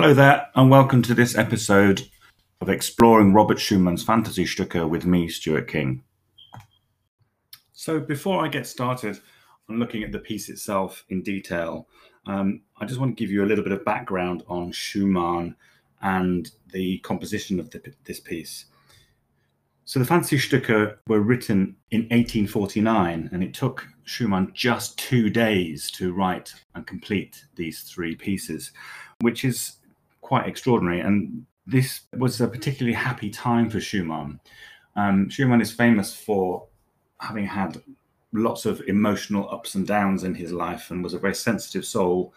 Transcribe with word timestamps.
Hello 0.00 0.14
there, 0.14 0.48
and 0.54 0.70
welcome 0.70 1.02
to 1.02 1.12
this 1.12 1.36
episode 1.36 2.08
of 2.62 2.70
Exploring 2.70 3.34
Robert 3.34 3.60
Schumann's 3.60 4.02
Fantasy 4.02 4.46
Stücke 4.46 4.88
with 4.88 5.04
me, 5.04 5.28
Stuart 5.28 5.68
King. 5.68 6.02
So, 7.74 8.00
before 8.00 8.42
I 8.42 8.48
get 8.48 8.66
started 8.66 9.20
on 9.68 9.78
looking 9.78 10.02
at 10.02 10.10
the 10.10 10.18
piece 10.18 10.48
itself 10.48 11.04
in 11.10 11.22
detail, 11.22 11.86
um, 12.24 12.62
I 12.78 12.86
just 12.86 12.98
want 12.98 13.14
to 13.14 13.22
give 13.22 13.30
you 13.30 13.44
a 13.44 13.46
little 13.46 13.62
bit 13.62 13.74
of 13.74 13.84
background 13.84 14.42
on 14.48 14.72
Schumann 14.72 15.54
and 16.00 16.50
the 16.72 16.96
composition 17.00 17.60
of 17.60 17.68
the, 17.68 17.82
this 18.04 18.20
piece. 18.20 18.64
So, 19.84 19.98
the 19.98 20.06
Fantasy 20.06 20.38
Stücke 20.38 20.96
were 21.08 21.20
written 21.20 21.76
in 21.90 22.04
1849, 22.04 23.28
and 23.32 23.44
it 23.44 23.52
took 23.52 23.86
Schumann 24.04 24.52
just 24.54 24.98
two 24.98 25.28
days 25.28 25.90
to 25.90 26.14
write 26.14 26.54
and 26.74 26.86
complete 26.86 27.44
these 27.54 27.82
three 27.82 28.16
pieces, 28.16 28.72
which 29.20 29.44
is 29.44 29.76
quite 30.30 30.46
extraordinary. 30.46 31.00
And 31.00 31.44
this 31.66 32.02
was 32.16 32.40
a 32.40 32.46
particularly 32.46 32.94
happy 32.94 33.30
time 33.30 33.68
for 33.68 33.80
Schumann. 33.80 34.38
Um, 34.94 35.28
Schumann 35.28 35.60
is 35.60 35.72
famous 35.72 36.14
for 36.14 36.68
having 37.18 37.44
had 37.44 37.82
lots 38.32 38.64
of 38.64 38.80
emotional 38.86 39.50
ups 39.50 39.74
and 39.74 39.84
downs 39.84 40.22
in 40.22 40.36
his 40.36 40.52
life 40.52 40.92
and 40.92 41.02
was 41.02 41.14
a 41.14 41.18
very 41.18 41.34
sensitive 41.34 41.84
soul. 41.84 42.32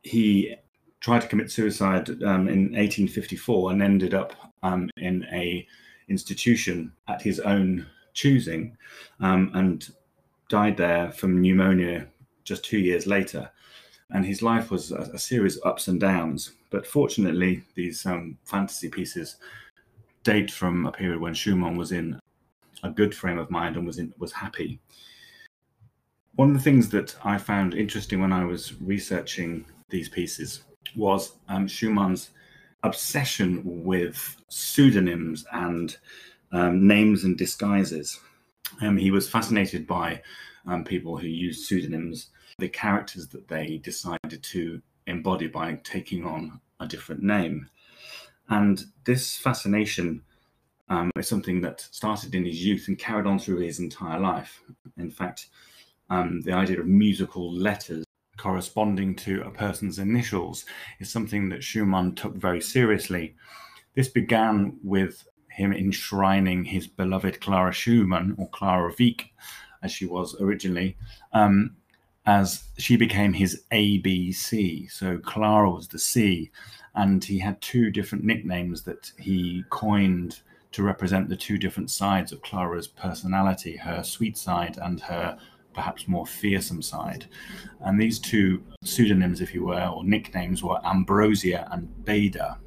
He 0.00 0.56
tried 1.00 1.20
to 1.20 1.28
commit 1.28 1.50
suicide 1.50 2.08
um, 2.22 2.48
in 2.48 2.72
1854 2.72 3.72
and 3.72 3.82
ended 3.82 4.14
up 4.14 4.32
um, 4.62 4.88
in 4.96 5.26
a 5.30 5.66
institution 6.08 6.90
at 7.06 7.20
his 7.20 7.38
own 7.40 7.84
choosing 8.14 8.74
um, 9.20 9.50
and 9.52 9.92
died 10.48 10.78
there 10.78 11.12
from 11.12 11.42
pneumonia 11.42 12.06
just 12.44 12.64
two 12.64 12.78
years 12.78 13.06
later 13.06 13.50
and 14.10 14.24
his 14.24 14.40
life 14.40 14.70
was 14.70 14.92
a, 14.92 15.10
a 15.12 15.18
series 15.18 15.56
of 15.56 15.66
ups 15.66 15.88
and 15.88 16.00
downs. 16.00 16.52
But 16.70 16.86
fortunately, 16.86 17.62
these 17.74 18.04
um, 18.06 18.38
fantasy 18.44 18.88
pieces 18.88 19.36
date 20.24 20.50
from 20.50 20.86
a 20.86 20.92
period 20.92 21.20
when 21.20 21.34
Schumann 21.34 21.76
was 21.76 21.92
in 21.92 22.18
a 22.82 22.90
good 22.90 23.14
frame 23.14 23.38
of 23.38 23.50
mind 23.50 23.76
and 23.76 23.86
was 23.86 23.98
in, 23.98 24.12
was 24.18 24.32
happy. 24.32 24.80
One 26.34 26.50
of 26.50 26.56
the 26.56 26.62
things 26.62 26.88
that 26.90 27.16
I 27.24 27.38
found 27.38 27.74
interesting 27.74 28.20
when 28.20 28.32
I 28.32 28.44
was 28.44 28.74
researching 28.80 29.64
these 29.88 30.08
pieces 30.08 30.64
was 30.94 31.36
um, 31.48 31.66
Schumann's 31.66 32.30
obsession 32.82 33.62
with 33.64 34.36
pseudonyms 34.48 35.46
and 35.52 35.96
um, 36.52 36.86
names 36.86 37.24
and 37.24 37.38
disguises. 37.38 38.20
Um, 38.80 38.96
he 38.96 39.10
was 39.10 39.28
fascinated 39.28 39.86
by 39.86 40.22
um, 40.66 40.84
people 40.84 41.16
who 41.16 41.28
used 41.28 41.66
pseudonyms 41.66 42.30
the 42.58 42.68
characters 42.68 43.28
that 43.28 43.48
they 43.48 43.78
decided 43.78 44.42
to 44.42 44.80
embody 45.06 45.46
by 45.46 45.78
taking 45.84 46.24
on 46.24 46.60
a 46.80 46.86
different 46.86 47.22
name. 47.22 47.68
And 48.48 48.84
this 49.04 49.36
fascination 49.36 50.22
um, 50.88 51.10
is 51.18 51.28
something 51.28 51.60
that 51.62 51.80
started 51.80 52.34
in 52.34 52.44
his 52.44 52.64
youth 52.64 52.88
and 52.88 52.98
carried 52.98 53.26
on 53.26 53.38
through 53.38 53.58
his 53.58 53.80
entire 53.80 54.20
life. 54.20 54.62
In 54.96 55.10
fact, 55.10 55.48
um, 56.10 56.40
the 56.42 56.52
idea 56.52 56.80
of 56.80 56.86
musical 56.86 57.52
letters 57.52 58.04
corresponding 58.36 59.14
to 59.16 59.42
a 59.42 59.50
person's 59.50 59.98
initials 59.98 60.64
is 61.00 61.10
something 61.10 61.48
that 61.48 61.64
Schumann 61.64 62.14
took 62.14 62.34
very 62.34 62.60
seriously. 62.60 63.34
This 63.94 64.08
began 64.08 64.78
with 64.84 65.26
him 65.48 65.72
enshrining 65.72 66.64
his 66.64 66.86
beloved 66.86 67.40
Clara 67.40 67.72
Schumann, 67.72 68.34
or 68.38 68.48
Clara 68.50 68.92
Wieck, 68.92 69.30
as 69.82 69.90
she 69.90 70.06
was 70.06 70.38
originally, 70.40 70.96
um, 71.32 71.76
as 72.26 72.64
she 72.76 72.96
became 72.96 73.32
his 73.32 73.62
ABC. 73.72 74.90
So 74.90 75.18
Clara 75.18 75.70
was 75.70 75.88
the 75.88 75.98
C, 75.98 76.50
and 76.94 77.24
he 77.24 77.38
had 77.38 77.60
two 77.60 77.90
different 77.90 78.24
nicknames 78.24 78.82
that 78.82 79.12
he 79.18 79.64
coined 79.70 80.40
to 80.72 80.82
represent 80.82 81.28
the 81.28 81.36
two 81.36 81.56
different 81.56 81.90
sides 81.90 82.32
of 82.32 82.42
Clara's 82.42 82.88
personality 82.88 83.76
her 83.76 84.02
sweet 84.02 84.36
side 84.36 84.78
and 84.82 85.00
her 85.00 85.38
perhaps 85.72 86.08
more 86.08 86.26
fearsome 86.26 86.82
side. 86.82 87.26
And 87.80 88.00
these 88.00 88.18
two 88.18 88.62
pseudonyms, 88.82 89.40
if 89.40 89.54
you 89.54 89.64
were, 89.66 89.86
or 89.86 90.04
nicknames, 90.04 90.62
were 90.62 90.84
Ambrosia 90.84 91.68
and 91.70 92.04
Beda. 92.04 92.58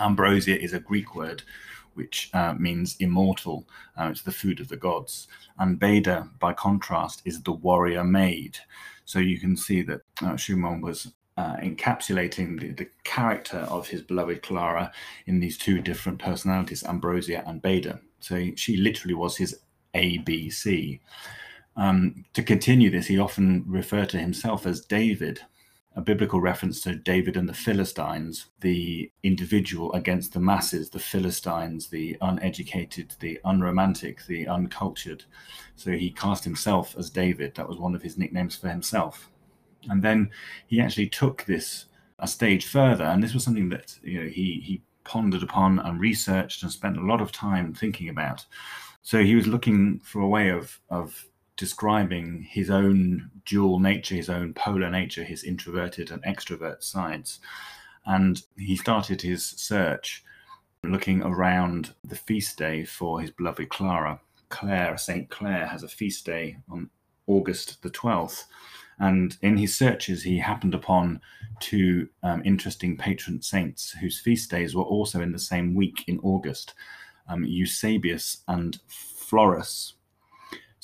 Ambrosia 0.00 0.60
is 0.60 0.72
a 0.72 0.80
Greek 0.80 1.14
word 1.14 1.42
which 1.96 2.30
uh, 2.34 2.54
means 2.54 2.96
immortal. 3.00 3.66
Uh, 3.98 4.08
it's 4.10 4.22
the 4.22 4.32
food 4.32 4.60
of 4.60 4.68
the 4.68 4.76
gods. 4.76 5.28
And 5.58 5.78
Beda, 5.78 6.28
by 6.38 6.52
contrast, 6.52 7.22
is 7.24 7.42
the 7.42 7.52
warrior 7.52 8.04
maid. 8.04 8.58
So 9.04 9.18
you 9.18 9.38
can 9.38 9.56
see 9.56 9.82
that 9.82 10.02
uh, 10.22 10.36
Schumann 10.36 10.80
was 10.80 11.12
uh, 11.36 11.56
encapsulating 11.56 12.60
the, 12.60 12.72
the, 12.72 12.88
character 13.04 13.58
of 13.58 13.88
his 13.88 14.02
beloved 14.02 14.42
Clara 14.42 14.90
in 15.26 15.38
these 15.38 15.58
two 15.58 15.80
different 15.80 16.18
personalities, 16.18 16.82
Ambrosia 16.82 17.44
and 17.46 17.60
Beda. 17.60 18.00
So 18.20 18.36
he, 18.36 18.56
she 18.56 18.76
literally 18.76 19.14
was 19.14 19.36
his 19.36 19.58
ABC. 19.94 20.98
Um, 21.76 22.24
to 22.32 22.42
continue 22.42 22.90
this, 22.90 23.06
he 23.06 23.18
often 23.18 23.64
referred 23.66 24.08
to 24.10 24.18
himself 24.18 24.66
as 24.66 24.80
David, 24.80 25.40
a 25.96 26.02
biblical 26.02 26.40
reference 26.40 26.82
to 26.82 26.94
David 26.94 27.38
and 27.38 27.48
the 27.48 27.54
Philistines, 27.54 28.46
the 28.60 29.10
individual 29.22 29.90
against 29.94 30.34
the 30.34 30.40
masses, 30.40 30.90
the 30.90 30.98
Philistines, 30.98 31.88
the 31.88 32.18
uneducated, 32.20 33.14
the 33.20 33.40
unromantic, 33.46 34.24
the 34.26 34.46
uncultured. 34.46 35.24
So 35.74 35.92
he 35.92 36.10
cast 36.10 36.44
himself 36.44 36.94
as 36.98 37.08
David. 37.08 37.54
That 37.54 37.68
was 37.68 37.78
one 37.78 37.94
of 37.94 38.02
his 38.02 38.18
nicknames 38.18 38.56
for 38.56 38.68
himself. 38.68 39.30
And 39.88 40.02
then 40.02 40.30
he 40.66 40.82
actually 40.82 41.08
took 41.08 41.44
this 41.46 41.86
a 42.18 42.28
stage 42.28 42.66
further, 42.66 43.04
and 43.04 43.22
this 43.22 43.34
was 43.34 43.44
something 43.44 43.68
that 43.70 43.98
you 44.02 44.22
know 44.22 44.28
he 44.28 44.60
he 44.64 44.82
pondered 45.04 45.42
upon 45.42 45.78
and 45.78 46.00
researched 46.00 46.62
and 46.62 46.72
spent 46.72 46.96
a 46.96 47.04
lot 47.04 47.20
of 47.20 47.32
time 47.32 47.72
thinking 47.72 48.08
about. 48.08 48.44
So 49.02 49.22
he 49.22 49.34
was 49.34 49.46
looking 49.46 50.00
for 50.00 50.20
a 50.20 50.28
way 50.28 50.50
of 50.50 50.78
of 50.90 51.26
describing 51.56 52.42
his 52.42 52.70
own 52.70 53.30
dual 53.44 53.80
nature, 53.80 54.14
his 54.14 54.28
own 54.28 54.52
polar 54.52 54.90
nature, 54.90 55.24
his 55.24 55.44
introverted 55.44 56.10
and 56.10 56.22
extrovert 56.24 56.82
sides. 56.82 57.40
And 58.04 58.42
he 58.56 58.76
started 58.76 59.22
his 59.22 59.44
search 59.44 60.22
looking 60.84 61.22
around 61.22 61.94
the 62.04 62.16
feast 62.16 62.56
day 62.56 62.84
for 62.84 63.20
his 63.20 63.30
beloved 63.30 63.68
Clara. 63.68 64.20
Clare, 64.48 64.96
St. 64.96 65.28
Clare, 65.28 65.66
has 65.66 65.82
a 65.82 65.88
feast 65.88 66.24
day 66.24 66.58
on 66.70 66.90
August 67.26 67.82
the 67.82 67.90
12th. 67.90 68.44
And 68.98 69.36
in 69.42 69.56
his 69.56 69.76
searches, 69.76 70.22
he 70.22 70.38
happened 70.38 70.74
upon 70.74 71.20
two 71.60 72.08
um, 72.22 72.42
interesting 72.44 72.96
patron 72.96 73.42
saints 73.42 73.90
whose 73.90 74.20
feast 74.20 74.50
days 74.50 74.74
were 74.74 74.84
also 74.84 75.20
in 75.20 75.32
the 75.32 75.38
same 75.38 75.74
week 75.74 76.04
in 76.06 76.18
August 76.20 76.74
um, 77.28 77.44
Eusebius 77.44 78.42
and 78.48 78.78
Florus. 78.88 79.94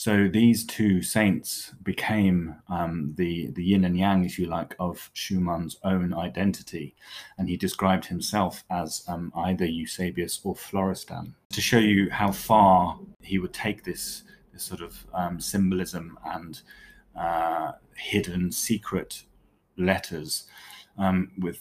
So 0.04 0.26
these 0.26 0.66
two 0.66 1.00
saints 1.00 1.70
became 1.84 2.56
um, 2.68 3.14
the 3.16 3.52
the 3.52 3.62
yin 3.62 3.84
and 3.84 3.96
yang, 3.96 4.24
if 4.24 4.36
you 4.36 4.46
like, 4.46 4.74
of 4.80 5.12
Schumann's 5.14 5.76
own 5.84 6.12
identity, 6.12 6.96
and 7.38 7.48
he 7.48 7.56
described 7.56 8.06
himself 8.06 8.64
as 8.68 9.04
um, 9.06 9.32
either 9.36 9.64
Eusebius 9.64 10.40
or 10.42 10.56
Florestan. 10.56 11.36
To 11.50 11.60
show 11.60 11.78
you 11.78 12.10
how 12.10 12.32
far 12.32 12.98
he 13.20 13.38
would 13.38 13.52
take 13.52 13.84
this 13.84 14.24
this 14.52 14.64
sort 14.64 14.80
of 14.80 15.06
um, 15.14 15.38
symbolism 15.38 16.18
and 16.24 16.60
uh, 17.16 17.70
hidden 17.94 18.50
secret 18.50 19.22
letters 19.76 20.48
um, 20.98 21.30
with 21.38 21.60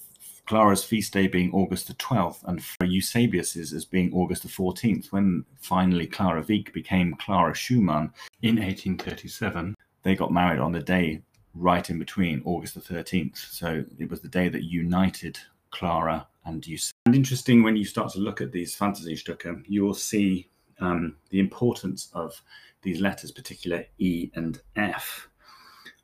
Clara's 0.52 0.84
feast 0.84 1.14
day 1.14 1.28
being 1.28 1.50
August 1.54 1.88
the 1.88 1.94
12th, 1.94 2.44
and 2.44 2.62
for 2.62 2.84
Eusebius's 2.84 3.72
as 3.72 3.86
being 3.86 4.12
August 4.14 4.44
the 4.44 4.50
14th, 4.50 5.10
when 5.14 5.46
finally 5.62 6.06
Clara 6.06 6.44
Wieck 6.46 6.74
became 6.74 7.16
Clara 7.16 7.56
Schumann 7.56 8.12
in 8.42 8.58
1837. 8.58 9.78
They 10.04 10.14
got 10.14 10.34
married 10.34 10.60
on 10.60 10.74
the 10.74 10.82
day 10.82 11.22
right 11.56 11.90
in 11.90 11.98
between 11.98 12.42
August 12.44 12.76
the 12.76 12.82
13th. 12.82 13.38
So 13.38 13.86
it 13.98 14.10
was 14.10 14.20
the 14.20 14.28
day 14.28 14.50
that 14.50 14.66
united 14.66 15.40
Clara 15.70 16.28
and 16.44 16.68
Eusebius. 16.68 16.92
And 17.06 17.16
interesting 17.16 17.64
when 17.64 17.78
you 17.78 17.86
start 17.86 18.12
to 18.12 18.20
look 18.20 18.42
at 18.42 18.52
these 18.52 18.76
fantasy 18.76 19.16
Stücke, 19.16 19.64
you 19.70 19.86
will 19.86 19.94
see 19.94 20.50
um, 20.82 21.16
the 21.30 21.40
importance 21.40 22.10
of 22.12 22.42
these 22.82 23.00
letters, 23.00 23.32
particular 23.32 23.86
E 24.00 24.30
and 24.36 24.60
F. 24.76 25.30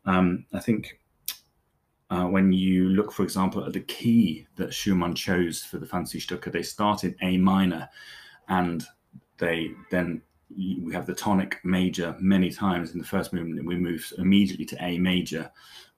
Um, 0.06 0.46
I 0.54 0.62
think 0.62 1.02
uh, 2.10 2.24
when 2.26 2.54
you 2.54 2.90
look, 2.90 3.12
for 3.12 3.24
example, 3.24 3.66
at 3.66 3.74
the 3.74 3.82
key 3.82 4.48
that 4.56 4.74
Schumann 4.74 5.14
chose 5.14 5.64
for 5.64 5.78
the 5.78 5.86
Fancy 5.86 6.20
Stücke, 6.20 6.52
they 6.52 6.64
start 6.64 7.04
in 7.04 7.16
A 7.22 7.38
minor, 7.38 7.90
and 8.48 8.86
they 9.38 9.72
then 9.92 10.22
we 10.56 10.94
have 10.94 11.06
the 11.06 11.14
tonic 11.14 11.60
major 11.66 12.16
many 12.20 12.50
times 12.50 12.92
in 12.92 13.00
the 13.00 13.06
first 13.06 13.34
movement, 13.34 13.60
and 13.60 13.68
we 13.68 13.76
move 13.76 14.12
immediately 14.18 14.66
to 14.66 14.78
A 14.84 14.98
major 14.98 15.52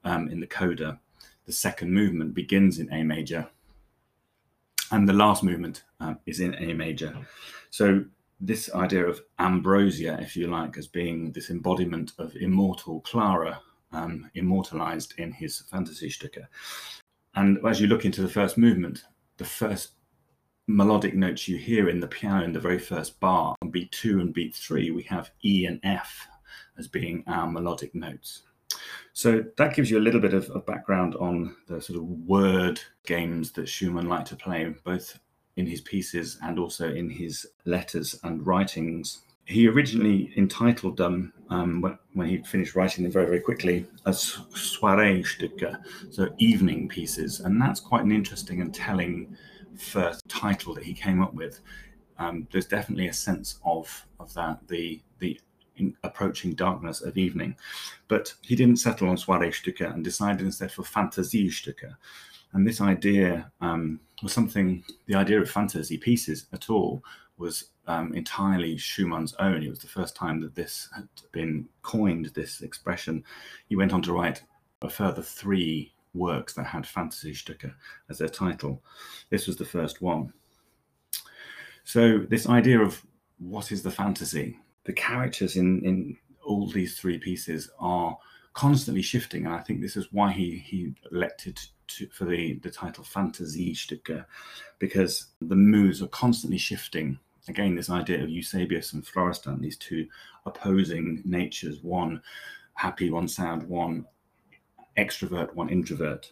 um, 0.04 0.30
in 0.30 0.40
the 0.40 0.48
coda. 0.48 1.00
The 1.46 1.54
second 1.54 1.94
movement 1.94 2.34
begins 2.34 2.80
in 2.80 2.92
A 2.92 3.04
major, 3.04 3.48
and 4.92 5.08
the 5.08 5.14
last 5.14 5.44
movement 5.44 5.84
uh, 6.00 6.16
is 6.26 6.40
in 6.40 6.56
A 6.56 6.74
major. 6.74 7.16
So 7.70 8.04
this 8.42 8.74
idea 8.74 9.06
of 9.06 9.22
ambrosia, 9.38 10.18
if 10.22 10.36
you 10.36 10.48
like, 10.48 10.76
as 10.78 10.88
being 10.88 11.32
this 11.34 11.52
embodiment 11.52 12.14
of 12.18 12.36
immortal 12.36 13.02
Clara 13.02 13.62
um, 13.92 14.30
immortalized 14.36 15.14
in 15.18 15.32
his 15.32 15.60
fantasy 15.72 16.10
Stücke. 16.10 16.46
And 17.36 17.58
as 17.66 17.80
you 17.80 17.88
look 17.88 18.06
into 18.06 18.22
the 18.22 18.30
first 18.30 18.58
movement, 18.58 19.04
the 19.38 19.46
first 19.46 19.92
melodic 20.68 21.16
notes 21.16 21.48
you 21.48 21.58
hear 21.58 21.90
in 21.90 22.00
the 22.00 22.08
piano 22.08 22.44
in 22.44 22.54
the 22.54 22.60
very 22.60 22.80
first 22.80 23.20
bar, 23.20 23.56
on 23.62 23.72
beat 23.72 23.92
two 23.92 24.20
and 24.20 24.34
beat 24.34 24.56
three, 24.56 24.92
we 24.92 25.04
have 25.04 25.32
E 25.44 25.66
and 25.66 25.80
F 25.84 26.28
as 26.78 26.88
being 26.88 27.24
our 27.28 27.50
melodic 27.50 27.94
notes. 27.96 28.44
So 29.14 29.44
that 29.58 29.76
gives 29.76 29.90
you 29.90 29.98
a 29.98 30.02
little 30.02 30.22
bit 30.22 30.34
of, 30.34 30.50
of 30.52 30.66
background 30.66 31.16
on 31.16 31.56
the 31.68 31.82
sort 31.82 31.98
of 31.98 32.04
word 32.06 32.80
games 33.06 33.52
that 33.54 33.68
Schumann 33.68 34.08
liked 34.08 34.28
to 34.28 34.36
play, 34.36 34.74
both 34.84 35.20
in 35.58 35.66
his 35.66 35.82
pieces 35.82 36.38
and 36.44 36.60
also 36.60 36.94
in 36.94 37.10
his 37.10 37.46
letters 37.66 38.18
and 38.24 38.46
writings. 38.46 39.24
He 39.50 39.68
originally 39.68 40.32
entitled 40.38 40.96
them, 40.98 41.34
um, 41.50 41.82
when 42.14 42.28
he 42.30 42.38
finished 42.44 42.76
writing 42.76 43.04
them 43.04 43.12
very, 43.12 43.26
very 43.26 43.40
quickly, 43.40 43.88
as 44.06 44.38
Soiree-Stücke, 44.54 45.76
so 46.12 46.30
evening 46.38 46.88
pieces. 46.88 47.40
And 47.40 47.60
that's 47.60 47.80
quite 47.80 48.04
an 48.04 48.12
interesting 48.12 48.62
and 48.62 48.72
telling 48.72 49.36
first 49.76 50.22
title 50.30 50.76
that 50.76 50.84
he 50.84 50.94
came 50.94 51.20
up 51.24 51.34
with. 51.34 51.62
Um, 52.20 52.48
there's 52.52 52.68
definitely 52.68 53.08
a 53.08 53.14
sense 53.14 53.60
of, 53.66 54.06
of 54.20 54.32
that, 54.36 54.60
the, 54.68 55.02
the 55.18 55.40
approaching 56.04 56.54
darkness 56.54 57.02
of 57.02 57.18
evening. 57.18 57.56
But 58.08 58.32
he 58.44 58.56
didn't 58.56 58.78
settle 58.78 59.10
on 59.10 59.18
Soiree-Stücke 59.18 59.92
and 59.92 60.04
decided 60.04 60.46
instead 60.46 60.72
for 60.72 60.84
Fantasiestücke. 60.84 61.96
And 62.54 62.68
this 62.68 62.82
idea 62.82 63.52
um, 63.62 64.00
was 64.22 64.32
something, 64.32 64.84
the 65.08 65.16
idea 65.16 65.42
of 65.42 65.50
fantasy 65.50 65.98
pieces 65.98 66.46
at 66.54 66.70
all 66.70 67.04
was 67.38 67.72
um, 67.90 68.14
entirely 68.14 68.78
Schumann's 68.78 69.34
own. 69.40 69.64
It 69.64 69.70
was 69.70 69.80
the 69.80 69.88
first 69.88 70.16
time 70.16 70.40
that 70.42 70.54
this 70.54 70.88
had 70.96 71.08
been 71.32 71.68
coined, 71.82 72.28
this 72.28 72.62
expression. 72.62 73.24
He 73.68 73.76
went 73.76 73.94
on 73.94 74.04
to 74.04 74.14
write 74.14 74.44
a 74.84 74.90
further 74.90 75.24
three 75.24 75.92
works 76.14 76.54
that 76.54 76.66
had 76.66 76.84
Fantasiestücke 76.84 77.74
as 78.08 78.20
their 78.20 78.30
title. 78.30 78.84
This 79.32 79.48
was 79.48 79.58
the 79.58 79.66
first 79.66 80.04
one. 80.04 80.32
So, 81.84 82.20
this 82.20 82.48
idea 82.48 82.80
of 82.80 83.04
what 83.40 83.72
is 83.72 83.82
the 83.82 83.92
fantasy? 83.92 84.60
The 84.84 84.94
characters 84.94 85.56
in, 85.56 85.84
in 85.84 86.18
all 86.46 86.68
these 86.68 86.96
three 86.96 87.18
pieces 87.18 87.72
are 87.80 88.16
constantly 88.54 89.02
shifting, 89.02 89.48
and 89.48 89.56
I 89.56 89.62
think 89.62 89.82
this 89.82 89.98
is 89.98 90.10
why 90.12 90.32
he, 90.32 90.58
he 90.58 90.94
elected 91.12 91.60
to, 91.88 92.08
for 92.10 92.26
the, 92.26 92.60
the 92.62 92.70
title 92.70 93.04
Fantasiestücke, 93.04 94.24
because 94.78 95.28
the 95.42 95.56
moods 95.56 96.04
are 96.04 96.08
constantly 96.08 96.60
shifting. 96.60 97.18
Again, 97.48 97.76
this 97.76 97.90
idea 97.90 98.24
of 98.24 98.30
Eusebius 98.30 98.94
and 98.94 99.06
Florestan, 99.06 99.62
these 99.62 99.78
two 99.78 100.08
opposing 100.46 101.22
natures, 101.26 101.82
one 101.82 102.22
happy, 102.74 103.10
one 103.10 103.28
sad, 103.28 103.68
one 103.68 104.06
extrovert, 104.98 105.54
one 105.56 105.70
introvert. 105.70 106.32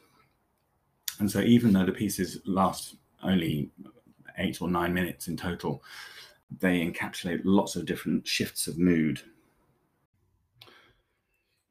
And 1.19 1.29
so, 1.29 1.41
even 1.41 1.73
though 1.73 1.85
the 1.85 1.91
pieces 1.91 2.39
last 2.45 2.95
only 3.23 3.71
eight 4.37 4.61
or 4.61 4.69
nine 4.69 4.93
minutes 4.93 5.27
in 5.27 5.37
total, 5.37 5.83
they 6.59 6.85
encapsulate 6.85 7.41
lots 7.43 7.75
of 7.75 7.85
different 7.85 8.27
shifts 8.27 8.67
of 8.67 8.77
mood 8.77 9.21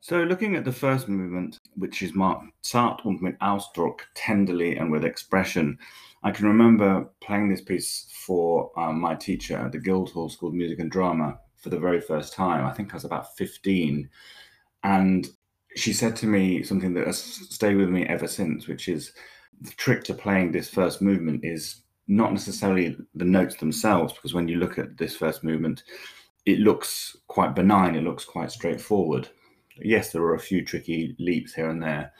so, 0.08 0.22
looking 0.22 0.54
at 0.54 0.64
the 0.64 0.70
first 0.70 1.08
movement, 1.08 1.58
which 1.74 2.00
is 2.00 2.14
marked 2.14 2.44
Zart 2.62 3.04
und 3.04 3.20
mit 3.20 3.36
Ausdruck, 3.40 4.02
tenderly 4.14 4.76
and 4.76 4.92
with 4.92 5.04
expression, 5.04 5.76
I 6.22 6.30
can 6.30 6.46
remember 6.46 7.10
playing 7.20 7.48
this 7.48 7.60
piece 7.60 8.06
for 8.12 8.70
um, 8.78 9.00
my 9.00 9.16
teacher 9.16 9.56
at 9.56 9.72
the 9.72 9.80
Guildhall 9.80 10.28
School 10.28 10.50
of 10.50 10.54
Music 10.54 10.78
and 10.78 10.92
Drama 10.92 11.40
for 11.56 11.70
the 11.70 11.80
very 11.80 12.00
first 12.00 12.34
time. 12.34 12.64
I 12.64 12.72
think 12.72 12.92
I 12.92 12.94
was 12.94 13.04
about 13.04 13.36
15. 13.36 14.08
And 14.84 15.26
she 15.74 15.92
said 15.92 16.14
to 16.18 16.26
me 16.28 16.62
something 16.62 16.94
that 16.94 17.08
has 17.08 17.18
stayed 17.18 17.74
with 17.74 17.88
me 17.88 18.06
ever 18.06 18.28
since, 18.28 18.68
which 18.68 18.86
is 18.86 19.10
the 19.60 19.72
trick 19.72 20.04
to 20.04 20.14
playing 20.14 20.52
this 20.52 20.70
first 20.70 21.02
movement 21.02 21.40
is 21.44 21.82
not 22.06 22.32
necessarily 22.32 22.96
the 23.16 23.24
notes 23.24 23.56
themselves, 23.56 24.12
because 24.12 24.34
when 24.34 24.46
you 24.46 24.58
look 24.58 24.78
at 24.78 24.98
this 24.98 25.16
first 25.16 25.42
movement, 25.42 25.82
it 26.44 26.60
looks 26.60 27.16
quite 27.26 27.56
benign, 27.56 27.96
it 27.96 28.04
looks 28.04 28.24
quite 28.24 28.52
straightforward 28.52 29.28
yes, 29.80 30.12
there 30.12 30.22
are 30.22 30.34
a 30.34 30.40
few 30.40 30.64
tricky 30.64 31.14
leaps 31.18 31.54
here 31.54 31.70
and 31.70 31.82
there, 31.82 32.12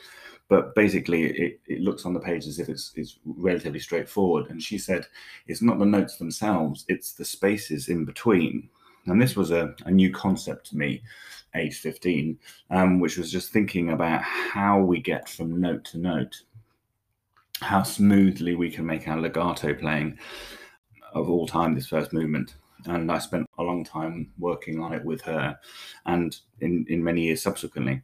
but 0.48 0.74
basically 0.74 1.24
it, 1.24 1.60
it 1.66 1.80
looks 1.80 2.04
on 2.04 2.14
the 2.14 2.20
page 2.20 2.46
as 2.46 2.58
if 2.58 2.68
it's, 2.68 2.92
it's 2.96 3.18
relatively 3.24 3.80
straightforward. 3.80 4.50
And 4.50 4.62
she 4.62 4.78
said, 4.78 5.06
it's 5.46 5.62
not 5.62 5.78
the 5.78 5.86
notes 5.86 6.16
themselves, 6.18 6.84
it's 6.88 7.12
the 7.12 7.24
spaces 7.24 7.88
in 7.88 8.04
between. 8.04 8.68
And 9.06 9.20
this 9.20 9.36
was 9.36 9.50
a, 9.50 9.74
a 9.84 9.90
new 9.90 10.12
concept 10.12 10.70
to 10.70 10.76
me, 10.76 11.02
age 11.54 11.78
15, 11.78 12.38
um, 12.70 13.00
which 13.00 13.16
was 13.16 13.30
just 13.30 13.52
thinking 13.52 13.90
about 13.90 14.22
how 14.22 14.80
we 14.80 15.00
get 15.00 15.28
from 15.28 15.60
note 15.60 15.84
to 15.86 15.98
note, 15.98 16.42
how 17.60 17.82
smoothly 17.82 18.56
we 18.56 18.70
can 18.70 18.84
make 18.84 19.06
our 19.08 19.20
legato 19.20 19.74
playing 19.74 20.18
of 21.14 21.30
all 21.30 21.46
time, 21.46 21.74
this 21.74 21.86
first 21.86 22.12
movement 22.12 22.56
and 22.86 23.10
I 23.10 23.18
spent 23.18 23.46
a 23.58 23.62
long 23.62 23.84
time 23.84 24.32
working 24.38 24.82
on 24.82 24.92
it 24.92 25.04
with 25.04 25.22
her, 25.22 25.58
and 26.06 26.36
in 26.60 26.86
in 26.88 27.02
many 27.02 27.22
years 27.22 27.42
subsequently. 27.42 28.02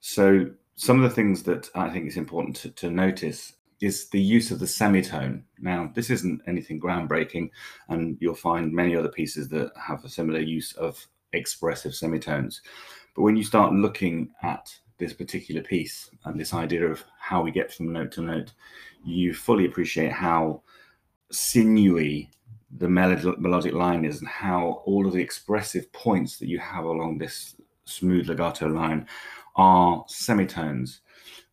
So 0.00 0.50
some 0.76 1.02
of 1.02 1.08
the 1.08 1.14
things 1.14 1.42
that 1.44 1.68
I 1.74 1.90
think 1.90 2.06
is 2.06 2.16
important 2.16 2.56
to, 2.56 2.70
to 2.70 2.90
notice 2.90 3.54
is 3.80 4.08
the 4.08 4.20
use 4.20 4.50
of 4.50 4.58
the 4.58 4.66
semitone. 4.66 5.44
Now, 5.58 5.90
this 5.94 6.10
isn't 6.10 6.42
anything 6.46 6.80
groundbreaking, 6.80 7.50
and 7.88 8.16
you'll 8.20 8.34
find 8.34 8.72
many 8.72 8.96
other 8.96 9.08
pieces 9.08 9.48
that 9.50 9.72
have 9.76 10.04
a 10.04 10.08
similar 10.08 10.40
use 10.40 10.72
of 10.74 11.06
expressive 11.32 11.94
semitones. 11.94 12.62
But 13.14 13.22
when 13.22 13.36
you 13.36 13.44
start 13.44 13.72
looking 13.72 14.30
at 14.42 14.74
this 14.98 15.12
particular 15.12 15.62
piece 15.62 16.10
and 16.24 16.40
this 16.40 16.54
idea 16.54 16.86
of 16.86 17.04
how 17.18 17.42
we 17.42 17.50
get 17.50 17.72
from 17.72 17.92
note 17.92 18.12
to 18.12 18.22
note, 18.22 18.52
you 19.04 19.34
fully 19.34 19.66
appreciate 19.66 20.12
how 20.12 20.62
sinewy 21.30 22.30
the 22.78 22.88
melodic 22.88 23.72
line 23.72 24.04
is 24.04 24.20
and 24.20 24.28
how 24.28 24.82
all 24.84 25.06
of 25.06 25.12
the 25.12 25.22
expressive 25.22 25.92
points 25.92 26.38
that 26.38 26.48
you 26.48 26.58
have 26.58 26.84
along 26.84 27.18
this 27.18 27.56
smooth 27.84 28.28
legato 28.28 28.66
line 28.66 29.06
are 29.56 30.04
semitones. 30.08 31.00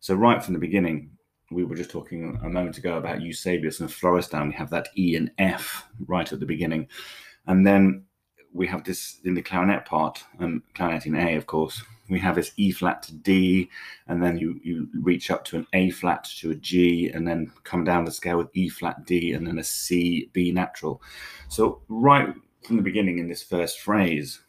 So 0.00 0.14
right 0.14 0.42
from 0.42 0.54
the 0.54 0.60
beginning, 0.60 1.10
we 1.50 1.64
were 1.64 1.76
just 1.76 1.90
talking 1.90 2.38
a 2.42 2.48
moment 2.48 2.78
ago 2.78 2.96
about 2.96 3.22
Eusebius 3.22 3.80
and 3.80 3.92
Florestan. 3.92 4.48
We 4.48 4.54
have 4.54 4.70
that 4.70 4.88
E 4.96 5.16
and 5.16 5.30
F 5.38 5.86
right 6.06 6.32
at 6.32 6.40
the 6.40 6.46
beginning, 6.46 6.88
and 7.46 7.66
then 7.66 8.03
we 8.54 8.66
have 8.68 8.84
this 8.84 9.18
in 9.24 9.34
the 9.34 9.42
clarinet 9.42 9.84
part, 9.84 10.24
and 10.38 10.62
clarinet 10.74 11.04
in 11.06 11.14
A, 11.16 11.34
of 11.34 11.46
course 11.46 11.82
we 12.08 12.18
have 12.18 12.34
this 12.34 12.52
E 12.56 12.70
flat 12.70 13.02
to 13.02 13.14
D, 13.14 13.70
and 14.08 14.22
then 14.22 14.38
you, 14.38 14.60
you 14.62 14.88
reach 15.00 15.30
up 15.30 15.44
to 15.46 15.56
an 15.56 15.66
A 15.72 15.90
flat 15.90 16.24
to 16.38 16.50
a 16.50 16.54
G, 16.54 17.08
and 17.08 17.26
then 17.26 17.50
come 17.64 17.84
down 17.84 18.04
the 18.04 18.10
scale 18.10 18.38
with 18.38 18.54
E 18.54 18.68
flat 18.68 19.06
D, 19.06 19.32
and 19.32 19.46
then 19.46 19.58
a 19.58 19.64
C 19.64 20.30
B 20.32 20.52
natural. 20.52 21.00
So, 21.48 21.82
right 21.88 22.34
from 22.66 22.76
the 22.76 22.82
beginning 22.82 23.18
in 23.18 23.28
this 23.28 23.42
first 23.42 23.80
phrase, 23.80 24.40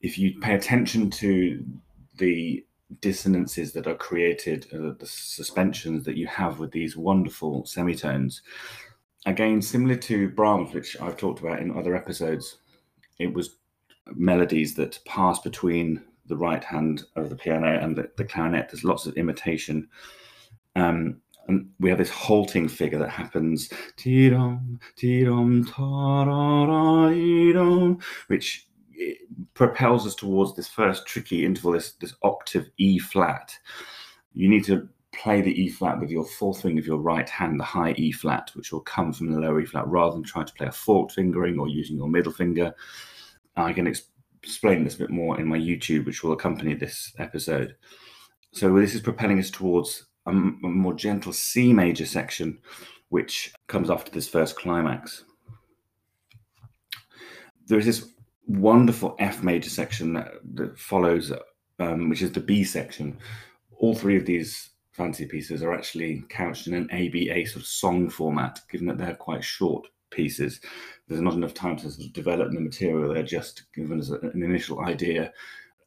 if 0.00 0.18
you 0.18 0.40
pay 0.40 0.54
attention 0.54 1.10
to 1.10 1.64
the 2.16 2.64
dissonances 3.00 3.72
that 3.72 3.86
are 3.86 3.94
created, 3.94 4.66
uh, 4.72 4.94
the 4.98 5.06
suspensions 5.06 6.04
that 6.04 6.16
you 6.16 6.26
have 6.26 6.58
with 6.58 6.72
these 6.72 6.96
wonderful 6.96 7.64
semitones, 7.66 8.42
again, 9.26 9.62
similar 9.62 9.96
to 9.96 10.30
Brahms, 10.30 10.74
which 10.74 11.00
I've 11.00 11.16
talked 11.16 11.40
about 11.40 11.60
in 11.60 11.76
other 11.76 11.94
episodes, 11.94 12.58
it 13.18 13.32
was 13.32 13.56
melodies 14.14 14.74
that 14.74 14.98
pass 15.04 15.38
between 15.40 16.02
the 16.26 16.36
right 16.36 16.64
hand 16.64 17.04
of 17.16 17.30
the 17.30 17.36
piano 17.36 17.78
and 17.80 17.96
the, 17.96 18.10
the 18.16 18.24
clarinet. 18.24 18.68
There's 18.70 18.84
lots 18.84 19.06
of 19.06 19.16
imitation. 19.16 19.88
Um, 20.76 21.20
and 21.48 21.70
we 21.80 21.88
have 21.88 21.98
this 21.98 22.10
halting 22.10 22.68
figure 22.68 22.98
that 22.98 23.08
happens, 23.08 23.70
which 28.26 28.68
propels 29.54 30.06
us 30.06 30.14
towards 30.14 30.54
this 30.54 30.68
first 30.68 31.06
tricky 31.06 31.44
interval, 31.44 31.72
this, 31.72 31.92
this 31.92 32.14
octave 32.22 32.68
E 32.76 32.98
flat. 32.98 33.56
You 34.34 34.48
need 34.48 34.64
to 34.64 34.88
play 35.12 35.40
the 35.40 35.62
E 35.62 35.68
flat 35.68 36.00
with 36.00 36.10
your 36.10 36.24
fourth 36.24 36.62
finger 36.62 36.80
of 36.80 36.86
your 36.86 36.98
right 36.98 37.28
hand, 37.28 37.58
the 37.58 37.64
high 37.64 37.92
E 37.92 38.12
flat, 38.12 38.50
which 38.54 38.72
will 38.72 38.80
come 38.80 39.12
from 39.12 39.32
the 39.32 39.40
lower 39.40 39.60
E 39.60 39.66
flat, 39.66 39.86
rather 39.88 40.14
than 40.14 40.22
trying 40.22 40.46
to 40.46 40.52
play 40.54 40.66
a 40.66 40.72
forked 40.72 41.12
fingering 41.12 41.58
or 41.58 41.68
using 41.68 41.96
your 41.96 42.08
middle 42.08 42.32
finger. 42.32 42.74
I 43.56 43.72
can 43.72 43.86
explain 43.86 44.84
this 44.84 44.94
a 44.94 44.98
bit 44.98 45.10
more 45.10 45.40
in 45.40 45.46
my 45.46 45.58
YouTube, 45.58 46.06
which 46.06 46.22
will 46.22 46.32
accompany 46.32 46.74
this 46.74 47.12
episode. 47.18 47.76
So 48.52 48.72
this 48.78 48.94
is 48.94 49.00
propelling 49.00 49.38
us 49.38 49.50
towards 49.50 50.06
a, 50.26 50.32
more 50.32 50.94
gentle 50.94 51.32
C 51.32 51.72
major 51.72 52.06
section, 52.06 52.58
which 53.08 53.52
comes 53.66 53.90
after 53.90 54.10
this 54.10 54.28
first 54.28 54.56
climax. 54.56 55.24
There 57.66 57.78
is 57.78 57.86
this 57.86 58.08
wonderful 58.46 59.16
F 59.18 59.42
major 59.42 59.70
section 59.70 60.14
that, 60.14 60.32
that 60.54 60.78
follows, 60.78 61.32
um, 61.78 62.08
which 62.08 62.22
is 62.22 62.32
the 62.32 62.40
B 62.40 62.64
section. 62.64 63.18
All 63.78 63.94
three 63.94 64.16
of 64.16 64.26
these 64.26 64.70
fancy 64.98 65.24
pieces 65.26 65.62
are 65.62 65.72
actually 65.72 66.24
couched 66.28 66.66
in 66.66 66.74
an 66.74 66.90
ABA 66.90 67.46
sort 67.46 67.62
of 67.62 67.66
song 67.66 68.10
format, 68.10 68.60
given 68.68 68.88
that 68.88 68.98
they're 68.98 69.14
quite 69.14 69.44
short 69.44 69.86
pieces. 70.10 70.60
There's 71.06 71.20
not 71.20 71.34
enough 71.34 71.54
time 71.54 71.76
to 71.76 71.90
sort 71.90 72.08
of 72.08 72.12
develop 72.12 72.52
the 72.52 72.60
material. 72.60 73.14
They're 73.14 73.22
just 73.22 73.62
given 73.72 74.00
us 74.00 74.10
an 74.10 74.42
initial 74.42 74.80
idea, 74.80 75.32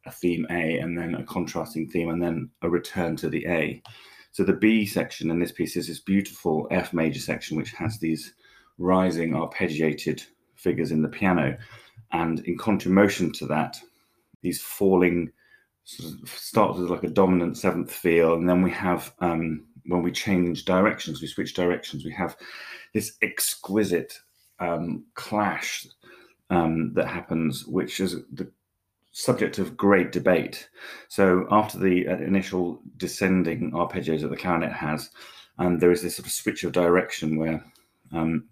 a 0.06 0.12
theme 0.12 0.48
A, 0.50 0.78
and 0.80 0.98
then 0.98 1.16
a 1.16 1.26
contrasting 1.26 1.90
theme, 1.90 2.08
and 2.08 2.24
then 2.24 2.50
a 2.62 2.70
return 2.70 3.18
to 3.18 3.30
the 3.30 3.46
A. 3.48 3.84
So 4.32 4.46
the 4.46 4.54
B 4.54 4.86
section 4.86 5.30
in 5.30 5.40
this 5.40 5.52
piece 5.52 5.76
is 5.76 5.88
this 5.90 6.00
beautiful 6.00 6.68
F 6.72 6.94
major 6.94 7.20
section, 7.20 7.58
which 7.58 7.72
has 7.74 8.00
these 8.00 8.34
rising 8.78 9.34
arpeggiated 9.34 10.26
figures 10.56 10.92
in 10.92 11.02
the 11.02 11.10
piano. 11.10 11.58
And 12.14 12.40
in 12.48 12.58
contramotion 12.58 13.34
to 13.40 13.46
that, 13.48 13.78
these 14.42 14.62
falling 14.62 15.34
starts 16.26 16.80
with 16.80 16.90
like 16.90 17.04
a 17.04 17.10
dominant 17.10 17.58
seventh 17.58 17.92
feel, 17.92 18.34
and 18.34 18.48
then 18.48 18.62
we 18.62 18.72
have 18.72 19.14
um, 19.20 19.66
when 19.86 20.02
we 20.04 20.12
change 20.12 20.66
directions, 20.66 21.22
we 21.22 21.28
switch 21.28 21.54
directions, 21.54 22.06
we 22.06 22.12
have 22.12 22.36
this 22.94 23.18
exquisite 23.22 24.14
um, 24.60 25.06
clash 25.16 25.88
um, 26.50 26.94
that 26.94 27.08
happens, 27.08 27.66
which 27.66 28.00
is 28.00 28.18
the 28.34 28.52
subject 29.12 29.60
of 29.60 29.76
great 29.76 30.12
debate. 30.12 30.70
So 31.10 31.48
after 31.52 31.78
the 31.78 32.08
uh, 32.08 32.18
initial 32.18 32.82
descending 32.98 33.72
arpeggios 33.72 34.22
that 34.22 34.30
the 34.30 34.38
clarinet 34.38 34.72
has, 34.72 35.10
and 35.58 35.80
there 35.80 35.92
is 35.92 36.02
this 36.02 36.16
sort 36.16 36.28
of 36.28 36.32
switch 36.32 36.64
of 36.64 36.72
direction 36.72 37.38
where 37.38 37.64
um, 38.14 38.48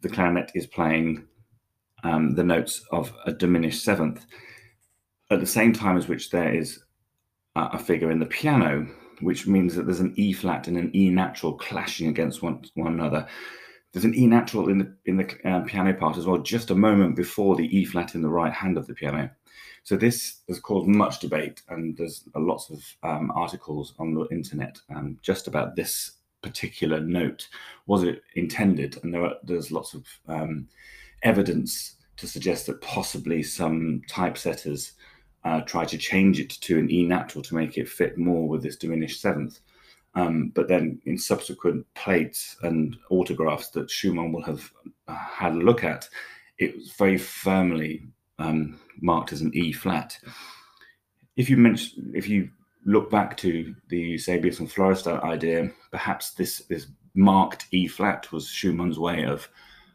the 0.00 0.08
clarinet 0.08 0.52
is 0.54 0.66
playing 0.66 1.26
um, 2.04 2.34
the 2.34 2.44
notes 2.44 2.84
of 2.92 3.12
a 3.26 3.32
diminished 3.32 3.82
seventh 3.82 4.26
at 5.30 5.40
the 5.40 5.46
same 5.46 5.72
time 5.72 5.96
as 5.96 6.08
which 6.08 6.30
there 6.30 6.52
is 6.54 6.82
a 7.56 7.78
figure 7.78 8.10
in 8.10 8.20
the 8.20 8.26
piano, 8.26 8.86
which 9.20 9.46
means 9.46 9.74
that 9.74 9.84
there's 9.84 10.00
an 10.00 10.14
E 10.16 10.32
flat 10.32 10.68
and 10.68 10.76
an 10.76 10.94
E 10.94 11.10
natural 11.10 11.54
clashing 11.54 12.08
against 12.08 12.42
one, 12.42 12.64
one 12.74 12.94
another. 12.94 13.26
There's 13.92 14.04
an 14.04 14.14
E 14.14 14.26
natural 14.26 14.68
in 14.68 14.78
the 14.78 14.94
in 15.06 15.16
the 15.16 15.36
um, 15.44 15.64
piano 15.64 15.92
part 15.94 16.16
as 16.16 16.26
well, 16.26 16.38
just 16.38 16.70
a 16.70 16.74
moment 16.74 17.16
before 17.16 17.56
the 17.56 17.76
E 17.76 17.84
flat 17.84 18.14
in 18.14 18.22
the 18.22 18.28
right 18.28 18.52
hand 18.52 18.76
of 18.76 18.86
the 18.86 18.94
piano. 18.94 19.30
So 19.82 19.96
this 19.96 20.40
has 20.48 20.60
caused 20.60 20.86
much 20.86 21.20
debate, 21.20 21.62
and 21.68 21.96
there's 21.96 22.24
lots 22.36 22.70
of 22.70 22.84
um, 23.02 23.32
articles 23.34 23.94
on 23.98 24.14
the 24.14 24.26
internet 24.26 24.78
um, 24.94 25.18
just 25.22 25.48
about 25.48 25.76
this 25.76 26.12
particular 26.42 27.00
note. 27.00 27.48
Was 27.86 28.02
it 28.02 28.22
intended? 28.34 28.98
And 29.02 29.12
there 29.12 29.24
are, 29.24 29.34
there's 29.42 29.72
lots 29.72 29.94
of 29.94 30.04
um, 30.28 30.68
evidence 31.22 31.96
to 32.18 32.28
suggest 32.28 32.66
that 32.66 32.80
possibly 32.82 33.42
some 33.42 34.02
typesetters 34.08 34.92
uh, 35.44 35.60
try 35.62 35.84
to 35.84 35.98
change 35.98 36.40
it 36.40 36.50
to 36.50 36.78
an 36.78 36.90
E 36.90 37.04
natural 37.04 37.42
to 37.44 37.54
make 37.54 37.78
it 37.78 37.88
fit 37.88 38.18
more 38.18 38.48
with 38.48 38.62
this 38.62 38.76
diminished 38.76 39.20
seventh. 39.20 39.60
Um, 40.14 40.50
but 40.54 40.68
then 40.68 41.00
in 41.04 41.18
subsequent 41.18 41.86
plates 41.94 42.56
and 42.62 42.96
autographs 43.10 43.68
that 43.70 43.90
Schumann 43.90 44.32
will 44.32 44.42
have 44.42 44.72
uh, 45.06 45.14
had 45.14 45.52
a 45.52 45.58
look 45.58 45.84
at, 45.84 46.08
it 46.58 46.74
was 46.76 46.92
very 46.92 47.18
firmly 47.18 48.08
um, 48.38 48.80
marked 49.00 49.32
as 49.32 49.42
an 49.42 49.52
E 49.54 49.72
flat. 49.72 50.18
If 51.36 51.48
you 51.48 51.56
mention, 51.56 52.12
if 52.14 52.28
you 52.28 52.50
look 52.84 53.10
back 53.10 53.36
to 53.38 53.74
the 53.88 53.98
Eusebius 53.98 54.58
and 54.58 54.70
Florestan 54.70 55.20
idea, 55.20 55.70
perhaps 55.92 56.32
this 56.32 56.58
this 56.68 56.86
marked 57.14 57.66
E 57.70 57.86
flat 57.86 58.30
was 58.32 58.48
Schumann's 58.48 58.98
way 58.98 59.24
of 59.24 59.48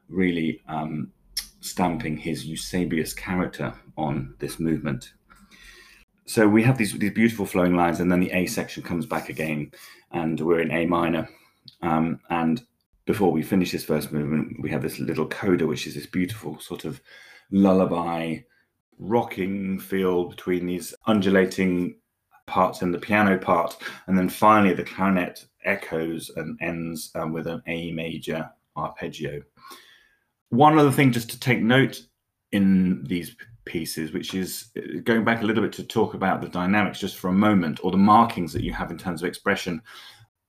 really 0.07 0.61
um, 0.67 1.11
stamping 1.59 2.17
his 2.17 2.45
Eusebius 2.45 3.13
character 3.13 3.73
on 3.97 4.35
this 4.39 4.59
movement 4.59 5.13
so 6.25 6.47
we 6.47 6.63
have 6.63 6.77
these 6.77 6.93
these 6.97 7.13
beautiful 7.13 7.45
flowing 7.45 7.75
lines, 7.75 7.99
and 7.99 8.11
then 8.11 8.19
the 8.19 8.31
A 8.31 8.45
section 8.45 8.83
comes 8.83 9.05
back 9.05 9.29
again, 9.29 9.71
and 10.11 10.39
we're 10.39 10.61
in 10.61 10.71
A 10.71 10.85
minor. 10.85 11.27
Um, 11.81 12.19
and 12.29 12.63
before 13.05 13.31
we 13.31 13.43
finish 13.43 13.71
this 13.71 13.83
first 13.85 14.11
movement, 14.11 14.61
we 14.61 14.69
have 14.69 14.81
this 14.81 14.99
little 14.99 15.27
coda, 15.27 15.67
which 15.67 15.87
is 15.87 15.95
this 15.95 16.05
beautiful 16.05 16.59
sort 16.59 16.85
of 16.85 17.01
lullaby, 17.51 18.37
rocking 18.97 19.79
feel 19.79 20.25
between 20.25 20.65
these 20.65 20.93
undulating 21.07 21.95
parts 22.45 22.81
in 22.81 22.91
the 22.91 22.99
piano 22.99 23.37
part, 23.37 23.77
and 24.07 24.17
then 24.17 24.29
finally 24.29 24.73
the 24.73 24.83
clarinet 24.83 25.45
echoes 25.65 26.31
and 26.35 26.57
ends 26.61 27.11
um, 27.15 27.33
with 27.33 27.47
an 27.47 27.61
A 27.67 27.91
major 27.91 28.49
arpeggio. 28.75 29.41
One 30.49 30.77
other 30.77 30.91
thing 30.91 31.11
just 31.11 31.29
to 31.31 31.39
take 31.39 31.61
note 31.61 32.05
in 32.51 33.03
these 33.05 33.35
pieces, 33.65 34.11
which 34.11 34.33
is 34.33 34.69
uh, 34.77 34.99
going 35.03 35.23
back 35.23 35.41
a 35.41 35.45
little 35.45 35.63
bit 35.63 35.73
to 35.73 35.83
talk 35.83 36.13
about 36.13 36.41
the 36.41 36.49
dynamics 36.49 36.99
just 36.99 37.17
for 37.17 37.29
a 37.29 37.33
moment, 37.33 37.79
or 37.83 37.91
the 37.91 37.97
markings 37.97 38.53
that 38.53 38.63
you 38.63 38.73
have 38.73 38.91
in 38.91 38.97
terms 38.97 39.21
of 39.21 39.27
expression. 39.27 39.81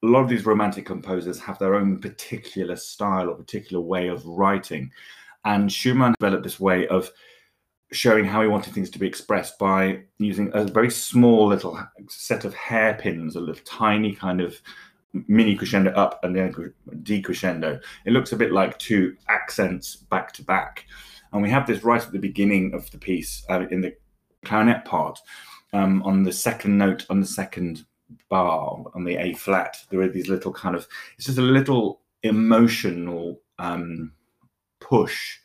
A 0.03 0.07
lot 0.07 0.21
of 0.21 0.29
these 0.29 0.47
romantic 0.47 0.85
composers 0.85 1.41
have 1.41 1.59
their 1.59 1.75
own 1.75 1.99
particular 1.99 2.77
style 2.77 3.29
or 3.31 3.35
particular 3.35 3.81
way 3.83 4.09
of 4.09 4.25
writing. 4.27 4.91
And 5.45 5.73
Schumann 5.73 6.15
developed 6.19 6.45
this 6.45 6.61
way 6.61 6.87
of 6.89 7.11
showing 7.93 8.25
how 8.25 8.43
he 8.43 8.49
wanted 8.49 8.75
things 8.75 8.91
to 8.91 8.99
be 8.99 9.07
expressed 9.07 9.59
by 9.59 10.01
using 10.19 10.51
a 10.53 10.65
very 10.65 10.91
small 10.91 11.47
little 11.47 11.79
set 12.09 12.45
of 12.45 12.55
hairpins, 12.55 13.37
a 13.37 13.41
little 13.41 13.63
tiny 13.65 14.13
kind 14.15 14.41
of 14.41 14.61
mini 15.29 15.55
crescendo 15.55 15.91
up 15.93 16.19
and 16.25 16.35
then 16.35 16.53
decrescendo. 17.03 17.81
It 18.05 18.13
looks 18.13 18.33
a 18.33 18.37
bit 18.37 18.53
like 18.53 18.79
two 18.79 19.17
accents 19.29 19.97
back 19.97 20.33
to 20.33 20.43
back. 20.43 20.87
And 21.35 21.43
we 21.43 21.51
have 21.51 21.67
this 21.67 21.83
right 21.83 22.01
at 22.01 22.13
the 22.13 22.19
beginning 22.19 22.73
of 22.75 22.89
the 22.93 22.99
piece 22.99 23.45
uh, 23.51 23.67
in 23.69 23.81
the 23.81 23.95
clarinet 24.45 24.85
part 24.85 25.19
um, 25.73 26.01
on 26.05 26.23
the 26.23 26.33
second 26.33 26.79
note, 26.79 27.05
on 27.11 27.21
the 27.21 27.27
second 27.27 27.85
bar, 28.31 28.85
on 28.95 29.03
the 29.03 29.17
A 29.17 29.35
flat. 29.35 29.77
There 29.91 30.01
are 30.01 30.09
these 30.09 30.29
little 30.29 30.53
kind 30.53 30.77
of, 30.77 30.87
it's 31.17 31.27
just 31.27 31.39
a 31.39 31.43
little 31.43 32.03
emotional 32.23 33.41
um, 33.59 34.13
push. 34.81 35.39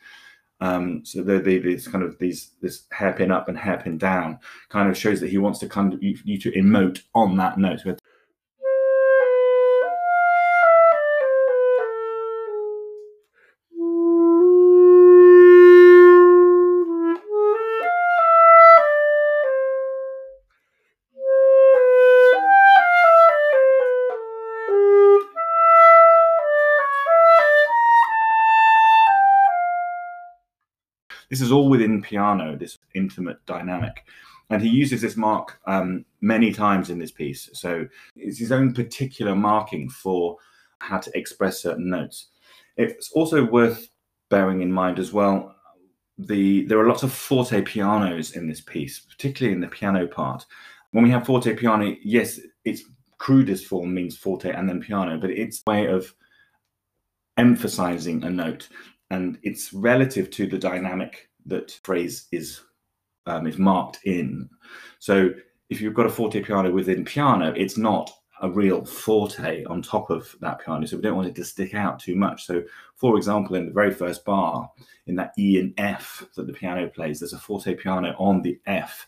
Um, 0.61 1.03
so 1.05 1.23
the, 1.23 1.39
the, 1.39 1.57
these 1.57 1.87
kind 1.87 2.03
of 2.03 2.19
these 2.19 2.51
this 2.61 2.83
hairpin 2.91 3.31
up 3.31 3.47
and 3.47 3.57
hairpin 3.57 3.97
down 3.97 4.39
kind 4.67 4.89
of 4.89 4.97
shows 4.97 5.19
that 5.21 5.29
he 5.29 5.37
wants 5.37 5.57
to 5.59 5.69
kind 5.69 5.93
of 5.93 6.03
you, 6.03 6.17
you 6.23 6.37
to 6.39 6.51
emote 6.51 7.01
on 7.15 7.37
that 7.37 7.57
note. 7.57 7.81
This 7.85 7.98
piano, 32.09 32.57
this 32.57 32.77
intimate 32.95 33.45
dynamic. 33.45 34.05
And 34.49 34.61
he 34.61 34.69
uses 34.69 35.01
this 35.01 35.15
mark 35.15 35.59
um, 35.67 36.05
many 36.21 36.51
times 36.51 36.89
in 36.89 36.97
this 36.97 37.11
piece. 37.11 37.49
So 37.53 37.87
it's 38.15 38.39
his 38.39 38.51
own 38.51 38.73
particular 38.73 39.35
marking 39.35 39.89
for 39.89 40.37
how 40.79 40.97
to 40.97 41.11
express 41.17 41.61
certain 41.61 41.89
notes. 41.89 42.27
It's 42.77 43.11
also 43.11 43.45
worth 43.45 43.89
bearing 44.29 44.61
in 44.61 44.71
mind 44.71 44.97
as 44.99 45.13
well 45.13 45.55
the 46.19 46.65
there 46.65 46.79
are 46.79 46.87
lots 46.87 47.03
of 47.03 47.13
forte 47.13 47.61
pianos 47.61 48.35
in 48.35 48.47
this 48.47 48.59
piece, 48.59 48.99
particularly 48.99 49.55
in 49.55 49.61
the 49.61 49.67
piano 49.67 50.05
part. 50.05 50.45
When 50.91 51.03
we 51.03 51.11
have 51.11 51.25
forte 51.25 51.55
piano, 51.55 51.95
yes, 52.03 52.39
its 52.65 52.83
crudest 53.17 53.67
form 53.67 53.93
means 53.93 54.17
forte 54.17 54.51
and 54.51 54.67
then 54.67 54.81
piano, 54.81 55.17
but 55.17 55.29
it's 55.29 55.61
a 55.65 55.71
way 55.71 55.87
of 55.87 56.13
emphasizing 57.37 58.23
a 58.23 58.29
note 58.29 58.67
and 59.11 59.39
it's 59.43 59.71
relative 59.73 60.29
to 60.29 60.45
the 60.45 60.57
dynamic 60.57 61.28
that 61.49 61.79
phrase 61.83 62.27
is 62.31 62.61
um, 63.25 63.47
is 63.47 63.57
marked 63.57 63.99
in. 64.05 64.49
So 64.99 65.31
if 65.69 65.81
you've 65.81 65.93
got 65.93 66.05
a 66.05 66.09
forte 66.09 66.41
piano 66.41 66.71
within 66.71 67.05
piano, 67.05 67.53
it's 67.55 67.77
not 67.77 68.11
a 68.41 68.49
real 68.49 68.85
forte 68.85 69.65
on 69.65 69.81
top 69.81 70.09
of 70.09 70.33
that 70.41 70.63
piano. 70.63 70.85
So 70.87 70.95
we 70.95 71.03
don't 71.03 71.15
want 71.15 71.27
it 71.27 71.35
to 71.35 71.43
stick 71.43 71.73
out 71.73 71.99
too 71.99 72.15
much. 72.15 72.45
So, 72.45 72.63
for 72.95 73.17
example, 73.17 73.55
in 73.55 73.65
the 73.67 73.73
very 73.73 73.91
first 73.91 74.23
bar, 74.23 74.71
in 75.07 75.15
that 75.15 75.33
E 75.37 75.59
and 75.59 75.73
F 75.77 76.25
that 76.35 76.47
the 76.47 76.53
piano 76.53 76.87
plays, 76.87 77.19
there's 77.19 77.33
a 77.33 77.39
forte 77.39 77.75
piano 77.75 78.15
on 78.17 78.41
the 78.41 78.59
F. 78.65 79.07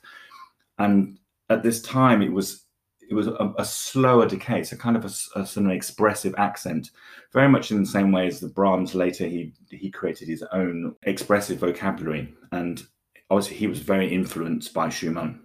And 0.78 1.18
at 1.50 1.64
this 1.64 1.82
time, 1.82 2.22
it 2.22 2.32
was 2.32 2.66
it 3.12 3.16
was 3.16 3.28
a, 3.28 3.54
a 3.58 3.66
slower 3.66 4.26
decay, 4.26 4.64
so 4.64 4.78
kind 4.78 4.96
of 4.96 5.04
a, 5.04 5.08
a, 5.08 5.46
sort 5.46 5.58
of 5.58 5.66
an 5.66 5.72
expressive 5.72 6.34
accent, 6.38 6.92
very 7.34 7.50
much 7.50 7.70
in 7.70 7.82
the 7.82 7.86
same 7.86 8.14
way 8.14 8.26
as 8.26 8.40
the 8.40 8.48
Brahms 8.48 8.96
later 8.96 9.28
he 9.28 9.52
he 9.70 9.92
created 9.92 10.30
his 10.30 10.44
own 10.54 10.96
expressive 11.04 11.60
vocabulary, 11.60 12.34
and 12.54 12.84
obviously 13.30 13.58
he 13.58 13.68
was 13.68 13.80
very 13.80 14.12
influenced 14.12 14.74
by 14.74 14.88
Schumann. 14.88 15.42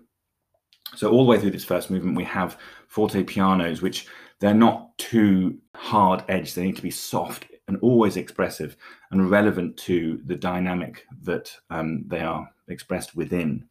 So 0.95 1.11
all 1.11 1.25
the 1.25 1.31
way 1.31 1.41
through 1.41 1.51
this 1.51 1.65
first 1.65 1.91
movement, 1.91 2.17
we 2.17 2.23
have 2.23 2.57
forte 2.87 3.25
pianos, 3.25 3.83
which 3.83 4.07
they're 4.39 4.55
not 4.55 4.97
too 4.97 5.59
hard 5.75 6.23
edged; 6.29 6.55
they 6.55 6.67
need 6.67 6.77
to 6.77 6.83
be 6.83 6.93
soft 6.93 7.47
and 7.67 7.79
always 7.83 8.17
expressive 8.17 8.77
and 9.11 9.29
relevant 9.29 9.77
to 9.79 10.21
the 10.25 10.37
dynamic 10.37 11.05
that 11.23 11.53
um, 11.71 12.05
they 12.07 12.21
are 12.21 12.49
expressed 12.69 13.17
within. 13.17 13.69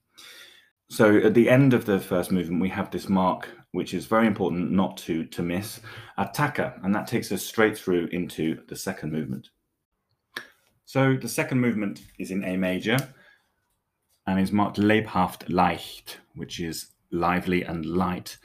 So 0.89 1.17
at 1.17 1.33
the 1.33 1.49
end 1.49 1.73
of 1.73 1.85
the 1.85 1.99
first 1.99 2.31
movement, 2.31 2.61
we 2.61 2.69
have 2.69 2.91
this 2.91 3.09
mark 3.09 3.49
which 3.71 3.93
is 3.93 4.05
very 4.05 4.25
important 4.25 4.71
not 4.71 4.95
to, 4.95 5.25
to 5.25 5.41
miss, 5.41 5.81
attacca, 6.17 6.79
and 6.83 6.95
that 6.95 7.07
takes 7.07 7.31
us 7.31 7.43
straight 7.43 7.77
through 7.77 8.07
into 8.13 8.61
the 8.69 8.75
second 8.75 9.11
movement. 9.11 9.49
So 10.85 11.17
the 11.17 11.27
second 11.27 11.59
movement 11.59 12.01
is 12.17 12.31
in 12.31 12.43
A 12.45 12.55
major 12.55 12.97
and 14.27 14.39
is 14.39 14.53
marked 14.53 14.77
lebhaft 14.77 15.49
leicht, 15.49 16.19
which 16.35 16.61
is 16.61 16.91
lively 17.11 17.63
and 17.63 17.85
light. 17.85 18.37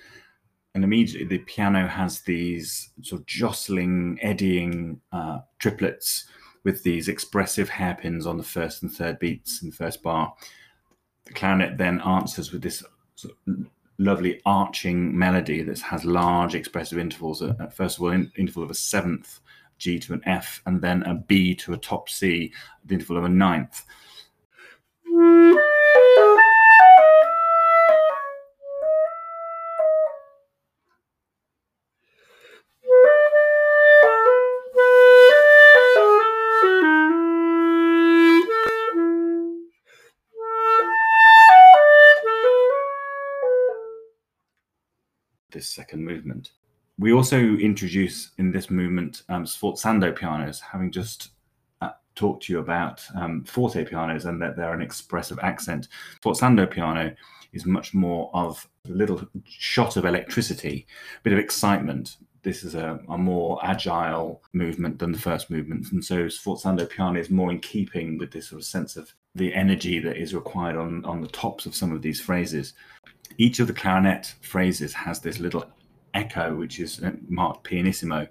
and 0.75 0.85
immediately 0.85 1.27
the 1.27 1.45
piano 1.45 1.87
has 1.87 2.21
these 2.21 2.91
sort 3.03 3.21
of 3.21 3.27
jostling, 3.27 4.19
eddying 4.23 5.01
uh, 5.13 5.39
triplets 5.59 6.27
with 6.65 6.83
these 6.83 7.09
expressive 7.09 7.69
hairpins 7.69 8.27
on 8.27 8.37
the 8.37 8.43
first 8.43 8.83
and 8.83 8.93
third 8.93 9.19
beats 9.19 9.63
in 9.63 9.71
the 9.71 9.77
first 9.77 10.03
bar. 10.03 10.35
The 11.27 11.35
clarinet 11.35 11.79
then 11.79 12.01
answers 12.01 12.53
with 12.53 12.63
this 12.63 12.83
sort 13.15 13.35
of 13.47 13.67
lovely 13.99 14.41
arching 14.47 15.17
melody 15.17 15.63
that 15.63 15.79
has 15.81 16.05
large 16.05 16.55
expressive 16.55 16.99
intervals. 16.99 17.43
At, 17.43 17.75
first 17.75 17.99
of 17.99 18.03
all, 18.03 18.11
an 18.11 18.33
interval 18.37 18.63
of 18.63 18.71
a 18.71 18.75
seventh 18.75 19.41
G 19.79 19.99
to 20.01 20.15
an 20.15 20.23
F, 20.27 20.63
and 20.67 20.81
then 20.81 21.03
a 21.05 21.15
B 21.15 21.55
to 21.57 21.73
a 21.73 21.79
top 21.79 22.09
C, 22.09 22.53
the 22.85 22.95
interval 22.95 23.17
of 23.17 23.25
a 23.25 23.29
ninth. 23.29 23.85
Second 45.71 46.05
movement. 46.05 46.53
We 46.99 47.13
also 47.13 47.39
introduce 47.39 48.33
in 48.37 48.53
this 48.53 48.71
movement 48.71 49.23
um, 49.29 49.45
sforzando 49.45 50.15
pianos, 50.15 50.61
having 50.61 50.93
just 50.93 51.31
uh, 51.81 51.91
talked 52.15 52.45
to 52.45 52.53
you 52.53 52.59
about 52.59 53.03
um, 53.15 53.45
forte 53.45 53.85
pianos 53.85 54.27
and 54.27 54.41
that 54.43 54.57
they're 54.57 54.75
an 54.75 54.83
expressive 54.83 55.39
accent. 55.43 55.89
Sforzando 56.23 56.71
piano 56.71 57.15
is 57.53 57.65
much 57.65 57.95
more 57.95 58.31
of 58.35 58.69
a 58.87 58.91
little 58.91 59.27
shot 59.45 59.97
of 59.97 60.05
electricity, 60.05 60.87
a 61.19 61.23
bit 61.23 61.33
of 61.33 61.39
excitement. 61.39 62.19
This 62.43 62.65
is 62.65 62.75
a, 62.75 63.01
a 63.09 63.17
more 63.17 63.59
agile 63.65 64.43
movement 64.53 64.99
than 64.99 65.13
the 65.13 65.19
first 65.19 65.51
movement. 65.51 65.91
And 65.93 66.05
so 66.05 66.27
sforzando 66.27 66.89
piano 66.89 67.19
is 67.19 67.31
more 67.31 67.51
in 67.51 67.61
keeping 67.61 68.19
with 68.19 68.31
this 68.31 68.49
sort 68.49 68.61
of 68.61 68.67
sense 68.67 68.97
of 68.97 69.15
the 69.35 69.55
energy 69.55 70.01
that 70.01 70.17
is 70.17 70.35
required 70.35 70.77
on, 70.77 71.05
on 71.05 71.21
the 71.21 71.29
tops 71.29 71.65
of 71.65 71.75
some 71.75 71.93
of 71.93 72.03
these 72.03 72.21
phrases 72.21 72.75
each 73.39 73.61
of 73.61 73.67
the 73.67 73.73
clarinet 73.73 74.35
phrases 74.41 74.93
has 74.93 75.21
this 75.21 75.39
little 75.39 75.65
echo, 76.15 76.55
which 76.55 76.81
is 76.81 77.03
uh, 77.03 77.13
marked 77.29 77.65
pianissimo. 77.65 78.27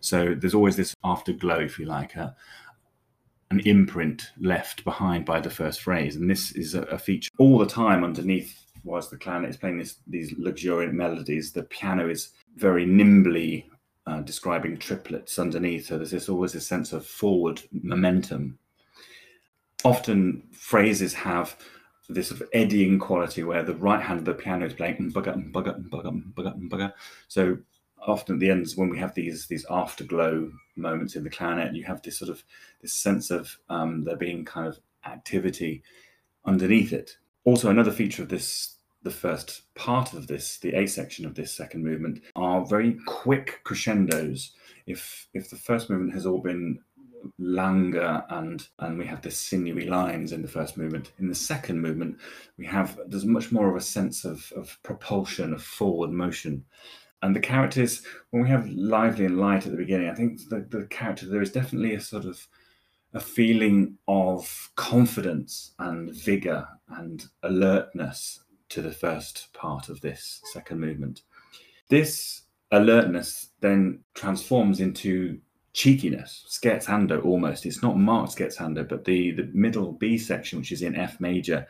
So 0.00 0.34
there's 0.34 0.54
always 0.54 0.76
this 0.76 0.94
afterglow, 1.04 1.60
if 1.60 1.78
you 1.78 1.86
like, 1.86 2.16
uh, 2.16 2.30
an 3.50 3.60
imprint 3.60 4.32
left 4.40 4.84
behind 4.84 5.24
by 5.24 5.40
the 5.40 5.50
first 5.50 5.82
phrase. 5.82 6.16
And 6.16 6.28
this 6.28 6.52
is 6.52 6.74
a, 6.74 6.82
a 6.82 6.98
feature 6.98 7.30
all 7.38 7.58
the 7.58 7.66
time 7.66 8.04
underneath 8.04 8.60
whilst 8.84 9.10
the 9.10 9.16
clarinet 9.16 9.50
is 9.50 9.56
playing 9.56 9.78
this, 9.78 9.96
these 10.06 10.34
luxuriant 10.38 10.94
melodies. 10.94 11.52
The 11.52 11.62
piano 11.64 12.08
is 12.08 12.30
very 12.56 12.84
nimbly 12.84 13.70
uh, 14.06 14.20
describing 14.20 14.76
triplets 14.76 15.38
underneath. 15.38 15.86
So 15.86 15.96
there's 15.96 16.10
this, 16.10 16.28
always 16.28 16.52
this 16.52 16.66
sense 16.66 16.92
of 16.92 17.06
forward 17.06 17.62
momentum. 17.72 18.58
Often 19.84 20.42
phrases 20.52 21.14
have 21.14 21.56
this 22.08 22.28
sort 22.28 22.40
of 22.40 22.48
eddying 22.52 22.98
quality 22.98 23.42
where 23.42 23.62
the 23.62 23.74
right 23.74 24.02
hand 24.02 24.20
of 24.20 24.24
the 24.24 24.34
piano 24.34 24.66
is 24.66 24.74
playing 24.74 24.96
mm, 24.96 25.12
bugger 25.12 25.36
mm, 25.36 25.50
bugger 25.50 25.76
mm, 25.76 25.88
bugger 25.88 26.34
bugger 26.34 26.68
bugger. 26.68 26.92
So 27.28 27.58
often 28.06 28.36
at 28.36 28.40
the 28.40 28.50
ends 28.50 28.76
when 28.76 28.90
we 28.90 28.98
have 28.98 29.14
these 29.14 29.46
these 29.46 29.66
afterglow 29.70 30.50
moments 30.76 31.16
in 31.16 31.24
the 31.24 31.30
clarinet, 31.30 31.74
you 31.74 31.84
have 31.84 32.02
this 32.02 32.18
sort 32.18 32.30
of 32.30 32.42
this 32.82 32.92
sense 32.92 33.30
of 33.30 33.56
um, 33.68 34.04
there 34.04 34.16
being 34.16 34.44
kind 34.44 34.66
of 34.66 34.78
activity 35.06 35.82
underneath 36.44 36.92
it. 36.92 37.16
Also, 37.44 37.70
another 37.70 37.90
feature 37.90 38.22
of 38.22 38.28
this 38.28 38.74
the 39.04 39.10
first 39.10 39.62
part 39.74 40.14
of 40.14 40.26
this, 40.26 40.56
the 40.58 40.74
A 40.74 40.86
section 40.86 41.26
of 41.26 41.34
this 41.34 41.52
second 41.52 41.84
movement, 41.84 42.22
are 42.36 42.64
very 42.64 42.98
quick 43.06 43.60
crescendos. 43.62 44.52
If 44.86 45.28
if 45.34 45.50
the 45.50 45.56
first 45.56 45.90
movement 45.90 46.14
has 46.14 46.26
all 46.26 46.40
been 46.40 46.78
longer 47.38 48.24
and 48.30 48.66
and 48.78 48.98
we 48.98 49.06
have 49.06 49.22
the 49.22 49.30
sinewy 49.30 49.86
lines 49.86 50.32
in 50.32 50.42
the 50.42 50.48
first 50.48 50.76
movement. 50.76 51.12
In 51.18 51.28
the 51.28 51.34
second 51.34 51.80
movement, 51.80 52.18
we 52.58 52.66
have 52.66 52.98
there's 53.06 53.24
much 53.24 53.52
more 53.52 53.68
of 53.68 53.76
a 53.76 53.80
sense 53.80 54.24
of, 54.24 54.52
of 54.56 54.78
propulsion, 54.82 55.52
of 55.52 55.62
forward 55.62 56.10
motion. 56.10 56.64
And 57.22 57.34
the 57.34 57.40
characters, 57.40 58.02
when 58.30 58.42
we 58.42 58.50
have 58.50 58.68
lively 58.68 59.24
and 59.24 59.38
light 59.38 59.64
at 59.64 59.72
the 59.72 59.78
beginning, 59.78 60.10
I 60.10 60.14
think 60.14 60.40
the, 60.50 60.66
the 60.68 60.86
character 60.86 61.26
there 61.26 61.40
is 61.40 61.52
definitely 61.52 61.94
a 61.94 62.00
sort 62.00 62.26
of 62.26 62.46
a 63.14 63.20
feeling 63.20 63.96
of 64.08 64.70
confidence 64.76 65.72
and 65.78 66.12
vigor 66.14 66.68
and 66.88 67.24
alertness 67.44 68.40
to 68.68 68.82
the 68.82 68.92
first 68.92 69.48
part 69.54 69.88
of 69.88 70.00
this 70.00 70.42
second 70.52 70.80
movement. 70.80 71.22
This 71.88 72.42
alertness 72.72 73.50
then 73.60 74.00
transforms 74.14 74.80
into 74.80 75.38
cheekiness, 75.74 76.46
scherzando 76.48 77.22
almost. 77.24 77.66
It's 77.66 77.82
not 77.82 77.98
marked 77.98 78.36
scherzando, 78.36 78.88
but 78.88 79.04
the, 79.04 79.32
the 79.32 79.50
middle 79.52 79.92
B 79.92 80.16
section, 80.16 80.60
which 80.60 80.72
is 80.72 80.82
in 80.82 80.96
F 80.96 81.20
major, 81.20 81.66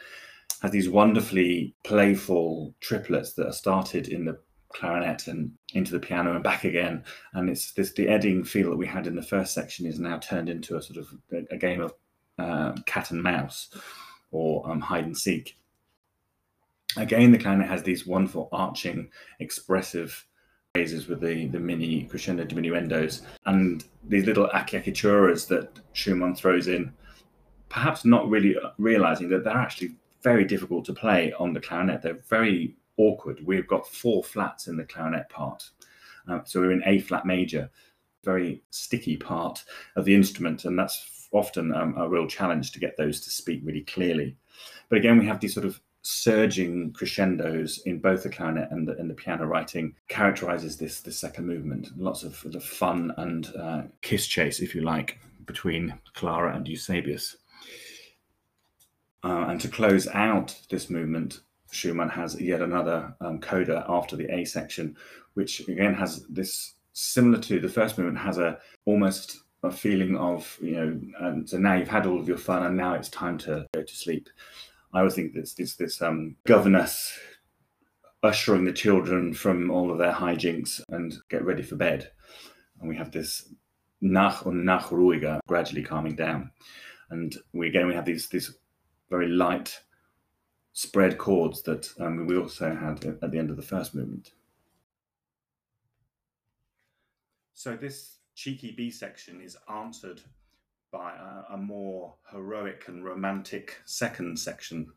has 0.62 0.70
these 0.70 0.88
wonderfully 0.88 1.74
playful 1.82 2.74
triplets 2.80 3.32
that 3.32 3.46
are 3.46 3.52
started 3.52 4.08
in 4.08 4.24
the 4.24 4.38
clarinet 4.74 5.26
and 5.26 5.52
into 5.72 5.92
the 5.92 6.00
piano 6.00 6.34
and 6.34 6.44
back 6.44 6.64
again. 6.64 7.02
And 7.32 7.48
it's 7.48 7.72
this 7.72 7.92
the 7.92 8.08
eddying 8.08 8.44
feel 8.44 8.70
that 8.70 8.76
we 8.76 8.86
had 8.86 9.06
in 9.06 9.16
the 9.16 9.22
first 9.22 9.54
section 9.54 9.86
is 9.86 9.98
now 9.98 10.18
turned 10.18 10.48
into 10.48 10.76
a 10.76 10.82
sort 10.82 10.98
of 10.98 11.08
a, 11.32 11.54
a 11.54 11.56
game 11.56 11.80
of 11.80 11.94
uh, 12.38 12.72
cat 12.86 13.10
and 13.10 13.22
mouse 13.22 13.70
or 14.32 14.68
um, 14.70 14.80
hide 14.80 15.06
and 15.06 15.16
seek. 15.16 15.56
Again, 16.96 17.32
the 17.32 17.38
clarinet 17.38 17.68
has 17.68 17.82
these 17.82 18.06
wonderful 18.06 18.48
arching, 18.52 19.10
expressive 19.40 20.26
phrases 20.74 21.06
with 21.06 21.20
the, 21.20 21.46
the 21.46 21.60
mini 21.60 22.02
crescendo 22.02 22.42
diminuendos 22.42 23.22
and 23.46 23.84
these 24.08 24.26
little 24.26 24.48
acciaccaturas 24.48 25.46
that 25.46 25.78
Schumann 25.92 26.34
throws 26.34 26.66
in, 26.66 26.92
perhaps 27.68 28.04
not 28.04 28.28
really 28.28 28.56
realizing 28.78 29.28
that 29.28 29.44
they're 29.44 29.56
actually 29.56 29.94
very 30.24 30.44
difficult 30.44 30.84
to 30.84 30.92
play 30.92 31.32
on 31.38 31.52
the 31.52 31.60
clarinet. 31.60 32.02
They're 32.02 32.18
very 32.28 32.74
awkward. 32.96 33.38
We've 33.46 33.68
got 33.68 33.87
four 33.87 34.24
flats 34.24 34.66
in 34.66 34.76
the 34.76 34.82
clarinet 34.82 35.28
part. 35.28 35.62
Um, 36.26 36.42
so 36.44 36.58
we're 36.58 36.72
in 36.72 36.82
A 36.87 36.98
flat 36.98 37.24
major, 37.24 37.70
very 38.24 38.60
sticky 38.70 39.16
part 39.16 39.62
of 39.94 40.04
the 40.04 40.14
instrument, 40.14 40.64
and 40.64 40.76
that's 40.76 41.28
often 41.30 41.72
um, 41.72 41.94
a 41.96 42.08
real 42.08 42.26
challenge 42.26 42.72
to 42.72 42.80
get 42.80 42.96
those 42.96 43.20
to 43.20 43.30
speak 43.30 43.60
really 43.62 43.82
clearly. 43.82 44.37
But 44.88 44.98
again, 44.98 45.20
we 45.20 45.26
have 45.26 45.38
these 45.38 45.54
sort 45.54 45.66
of 45.66 45.80
surging 46.04 46.92
crescendos 46.92 47.78
in 47.86 47.98
both 47.98 48.22
the 48.22 48.28
clarinet 48.28 48.70
and 48.70 48.86
the, 48.86 48.94
and 48.98 49.08
the 49.08 49.14
piano 49.14 49.46
writing 49.46 49.94
characterizes 50.08 50.76
this 50.76 51.00
this 51.00 51.18
second 51.18 51.46
movement. 51.46 51.88
Lots 51.96 52.22
of, 52.22 52.44
of 52.54 52.62
fun 52.62 53.12
and 53.16 53.50
uh, 53.56 53.82
kiss 54.02 54.26
chase, 54.26 54.60
if 54.60 54.74
you 54.74 54.82
like, 54.82 55.18
between 55.46 55.98
Clara 56.12 56.54
and 56.54 56.68
Eusebius. 56.68 57.36
Uh, 59.24 59.46
and 59.48 59.58
to 59.62 59.68
close 59.68 60.06
out 60.08 60.54
this 60.68 60.90
movement, 60.90 61.40
Schumann 61.72 62.10
has 62.10 62.38
yet 62.38 62.60
another 62.60 63.14
um, 63.22 63.40
coda 63.40 63.86
after 63.88 64.14
the 64.14 64.30
A 64.30 64.44
section, 64.44 64.96
which 65.32 65.66
again 65.68 65.94
has 65.94 66.26
this 66.28 66.74
similar 66.92 67.38
to 67.40 67.58
the 67.58 67.68
first 67.68 67.96
movement, 67.96 68.18
has 68.18 68.36
a 68.36 68.58
almost 68.84 69.38
a 69.62 69.70
feeling 69.70 70.18
of 70.18 70.58
you 70.60 70.72
know, 70.72 71.00
and 71.26 71.48
so 71.48 71.56
now 71.56 71.74
you've 71.74 71.88
had 71.88 72.04
all 72.04 72.20
of 72.20 72.28
your 72.28 72.36
fun, 72.36 72.66
and 72.66 72.76
now 72.76 72.92
it's 72.92 73.08
time 73.08 73.38
to 73.38 73.66
go 73.72 73.82
to 73.82 73.96
sleep. 73.96 74.28
I 74.94 74.98
always 74.98 75.14
think 75.14 75.35
this 75.35 75.54
this 75.54 75.74
this 75.74 76.00
um, 76.00 76.37
governess 76.46 77.18
ushering 78.22 78.64
the 78.64 78.72
children 78.72 79.35
from 79.35 79.70
all 79.70 79.90
of 79.90 79.98
their 79.98 80.12
hijinks 80.12 80.80
and 80.88 81.14
get 81.28 81.44
ready 81.44 81.62
for 81.62 81.74
bed, 81.74 82.12
and 82.80 82.88
we 82.88 82.96
have 82.96 83.11
this 83.11 83.52
nach 84.00 84.46
und 84.46 84.64
nach 84.64 84.90
ruhiger 84.90 85.40
gradually 85.48 85.83
calming 85.83 86.14
down, 86.14 86.52
and 87.11 87.37
we 87.52 87.66
again 87.66 87.88
we 87.88 87.94
have 87.94 88.04
these 88.04 88.28
these 88.28 88.57
very 89.11 89.26
light 89.26 89.80
spread 90.72 91.18
chords 91.18 91.62
that 91.62 91.88
um, 91.98 92.26
we 92.26 92.37
also 92.37 92.72
had 92.72 93.04
at 93.04 93.30
the 93.33 93.38
end 93.38 93.50
of 93.50 93.57
the 93.57 93.62
first 93.62 93.96
movement. 93.96 94.33
So 97.52 97.76
this 97.76 98.18
cheeky 98.37 98.72
B 98.76 98.90
section 98.90 99.40
is 99.40 99.57
answered 99.68 100.20
by 100.94 101.12
a, 101.12 101.54
a 101.54 101.57
more 101.57 102.14
heroic 102.30 102.85
and 102.87 103.04
romantic 103.04 103.80
second 103.85 104.38
section 104.38 104.92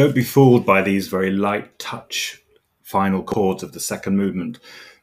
don't 0.00 0.14
be 0.14 0.24
fooled 0.24 0.64
by 0.64 0.80
these 0.80 1.08
very 1.08 1.30
light 1.30 1.78
touch 1.78 2.42
final 2.82 3.22
chords 3.22 3.62
of 3.62 3.72
the 3.72 3.80
second 3.80 4.16
movement, 4.16 4.58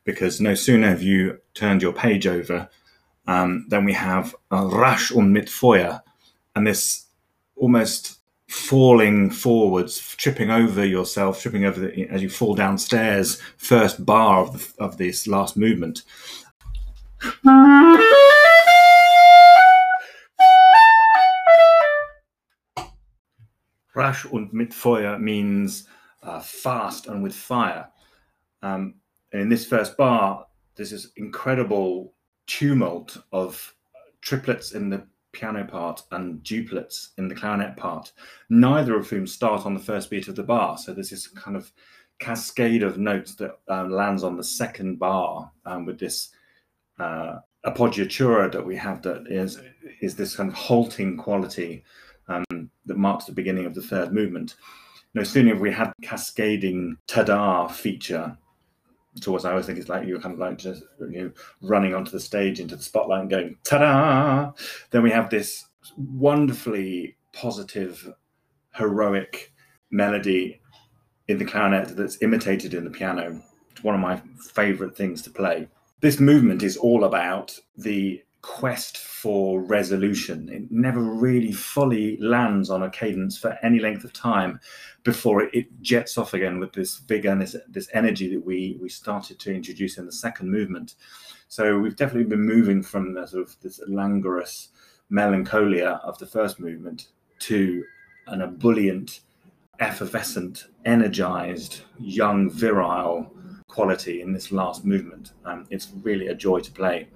because 0.06 0.42
no 0.42 0.56
sooner 0.56 0.90
have 0.90 1.04
you 1.04 1.38
turned 1.54 1.84
your 1.84 1.94
page 1.94 2.26
over, 2.26 2.68
um, 3.28 3.68
we 3.86 3.94
have 3.94 4.34
rasch 4.50 5.12
und 5.12 5.32
mit 5.32 5.50
Feuer, 5.50 6.02
and 6.56 6.66
this 6.66 7.06
almost 7.56 8.18
falling 8.48 9.30
forwards, 9.30 10.16
tripping 10.16 10.50
over 10.50 10.84
yourself, 10.84 11.44
tripping 11.44 11.66
over 11.66 11.80
the, 11.80 12.10
as 12.10 12.24
you 12.24 12.30
fall 12.30 12.56
downstairs, 12.56 13.40
first 13.58 14.04
bar 14.04 14.42
of, 14.42 14.54
the, 14.54 14.84
of 14.84 14.98
this 14.98 15.28
last 15.28 15.56
movement. 15.56 16.02
Rasch 23.98 24.26
und 24.26 24.54
mit 24.54 24.74
Feuer 24.74 25.18
means 25.18 25.88
uh, 26.22 26.40
fast 26.40 27.08
and 27.08 27.24
with 27.24 27.34
fire. 27.34 27.88
Um, 28.62 28.96
and 29.34 29.42
in 29.42 29.50
this 29.50 29.66
first 29.66 29.98
bar, 29.98 30.46
there's 30.76 30.92
this 30.92 31.12
incredible 31.16 32.14
tumult 32.46 33.18
of 33.32 33.74
triplets 34.22 34.74
in 34.74 34.90
the 34.90 35.06
piano 35.32 35.66
part 35.66 36.04
and 36.12 36.44
duplets 36.44 37.10
in 37.18 37.28
the 37.28 37.36
clarinet 37.36 37.76
part, 37.76 38.12
neither 38.50 38.96
of 38.96 39.10
whom 39.10 39.26
start 39.28 39.66
on 39.66 39.74
the 39.74 39.80
first 39.80 40.10
beat 40.10 40.28
of 40.28 40.36
the 40.36 40.44
bar. 40.44 40.78
So 40.78 40.94
there's 40.94 41.10
this 41.10 41.28
kind 41.28 41.58
of 41.58 41.72
cascade 42.20 42.84
of 42.84 42.98
notes 42.98 43.36
that 43.36 43.60
um, 43.68 43.92
lands 43.92 44.24
on 44.24 44.38
the 44.38 44.44
second 44.44 45.00
bar 45.00 45.52
um, 45.66 45.86
with 45.86 46.00
this 46.00 46.30
uh, 47.00 47.40
appoggiatura 47.66 48.52
that 48.52 48.66
we 48.66 48.76
have 48.76 49.02
that 49.02 49.28
is 49.28 49.60
is 50.02 50.16
this 50.16 50.36
kind 50.36 50.50
of 50.50 50.56
halting 50.56 51.18
quality 51.18 51.84
um, 52.28 52.70
that 52.86 52.98
marks 52.98 53.26
the 53.26 53.32
beginning 53.32 53.66
of 53.66 53.76
the 53.76 53.82
third 53.82 54.13
movement. 54.13 54.56
No 55.13 55.24
sooner 55.24 55.54
have 55.54 55.62
we 55.62 55.72
had 55.72 55.94
cascading 56.02 56.98
tada 57.08 57.72
feature 57.72 58.38
towards 59.22 59.46
I 59.46 59.52
always 59.52 59.66
think 59.66 59.80
it's 59.80 59.90
like 59.90 60.08
you're 60.08 60.20
kind 60.20 60.34
of 60.34 60.40
like 60.40 60.58
just 60.58 60.84
you 61.00 61.24
know 61.24 61.32
running 61.62 61.94
onto 61.94 62.12
the 62.12 62.20
stage 62.20 62.60
into 62.60 62.76
the 62.76 62.84
spotlight 62.84 63.22
and 63.22 63.30
going 63.30 63.58
ta-da. 63.63 64.52
Then 64.92 65.04
we 65.04 65.12
have 65.12 65.30
this 65.30 65.66
wonderfully 65.98 67.16
positive, 67.34 68.13
heroic 68.74 69.54
melody 69.92 70.62
in 71.28 71.38
the 71.38 71.46
clarinet 71.46 71.96
that's 71.96 72.22
imitated 72.22 72.74
in 72.74 72.84
the 72.84 72.90
piano. 72.90 73.42
It's 73.72 73.84
one 73.84 73.96
of 73.96 74.02
my 74.02 74.22
favorite 74.54 74.96
things 74.96 75.22
to 75.24 75.30
play. 75.30 75.68
This 76.02 76.20
movement 76.20 76.63
is 76.63 76.78
all 76.78 77.04
about 77.04 77.58
the 77.76 78.24
quest 78.41 78.97
for 78.97 79.62
resolution. 79.62 80.50
It 80.50 80.71
never 80.71 81.02
really 81.02 81.52
fully 81.52 82.17
lands 82.17 82.69
on 82.69 82.84
a 82.84 82.89
cadence 82.89 83.38
for 83.38 83.58
any 83.63 83.80
length 83.80 84.04
of 84.04 84.13
time 84.13 84.60
before 85.04 85.43
it, 85.43 85.50
it 85.54 85.82
jets 85.82 86.17
off 86.17 86.34
again 86.34 86.60
with 86.60 86.73
this 86.73 86.97
vigor 86.97 87.30
and 87.30 87.41
this, 87.41 87.56
this 87.67 87.89
energy 87.93 88.34
that 88.34 88.45
we 88.45 88.78
we 88.82 88.89
started 88.89 89.39
to 89.39 89.54
introduce 89.54 89.97
in 89.97 90.06
the 90.06 90.12
second 90.12 90.52
movement. 90.52 90.95
So 91.47 91.80
we've 91.80 91.95
definitely 91.95 92.30
been 92.30 92.45
moving 92.45 92.84
from 92.84 93.13
the 93.13 93.26
sort 93.26 93.43
of 93.43 93.56
this 93.62 93.80
languorous 93.88 94.69
melancholia 95.10 96.02
of 96.04 96.17
the 96.19 96.26
first 96.26 96.60
movement 96.60 97.08
to 97.39 97.84
an 98.28 98.41
ebullient, 98.41 99.21
effervescent, 99.80 100.65
energized, 100.86 101.82
young, 102.00 102.50
virile 102.50 103.32
quality 103.67 104.21
in 104.21 104.34
this 104.34 104.52
last 104.52 104.84
movement. 104.86 105.34
Um, 105.45 105.65
it's 105.69 105.91
really 106.02 106.28
a 106.28 106.36
joy 106.36 106.60
to 106.60 106.71
play. 106.71 107.08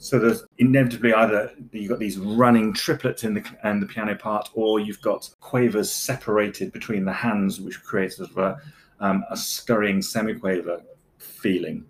So 0.00 0.18
there's 0.18 0.44
inevitably 0.56 1.12
either 1.12 1.52
you've 1.72 1.90
got 1.90 1.98
these 1.98 2.16
running 2.16 2.72
triplets 2.72 3.22
in 3.22 3.34
the 3.34 3.44
and 3.62 3.82
the 3.82 3.86
piano 3.86 4.14
part, 4.14 4.48
or 4.54 4.80
you've 4.80 5.02
got 5.02 5.28
quavers 5.40 5.92
separated 5.92 6.72
between 6.72 7.04
the 7.04 7.12
hands, 7.12 7.60
which 7.60 7.82
creates 7.82 8.16
sort 8.16 8.30
of 8.30 8.38
a, 8.38 8.56
um, 9.00 9.22
a 9.30 9.36
scurrying 9.36 9.98
semiquaver 9.98 10.82
feeling. 11.18 11.84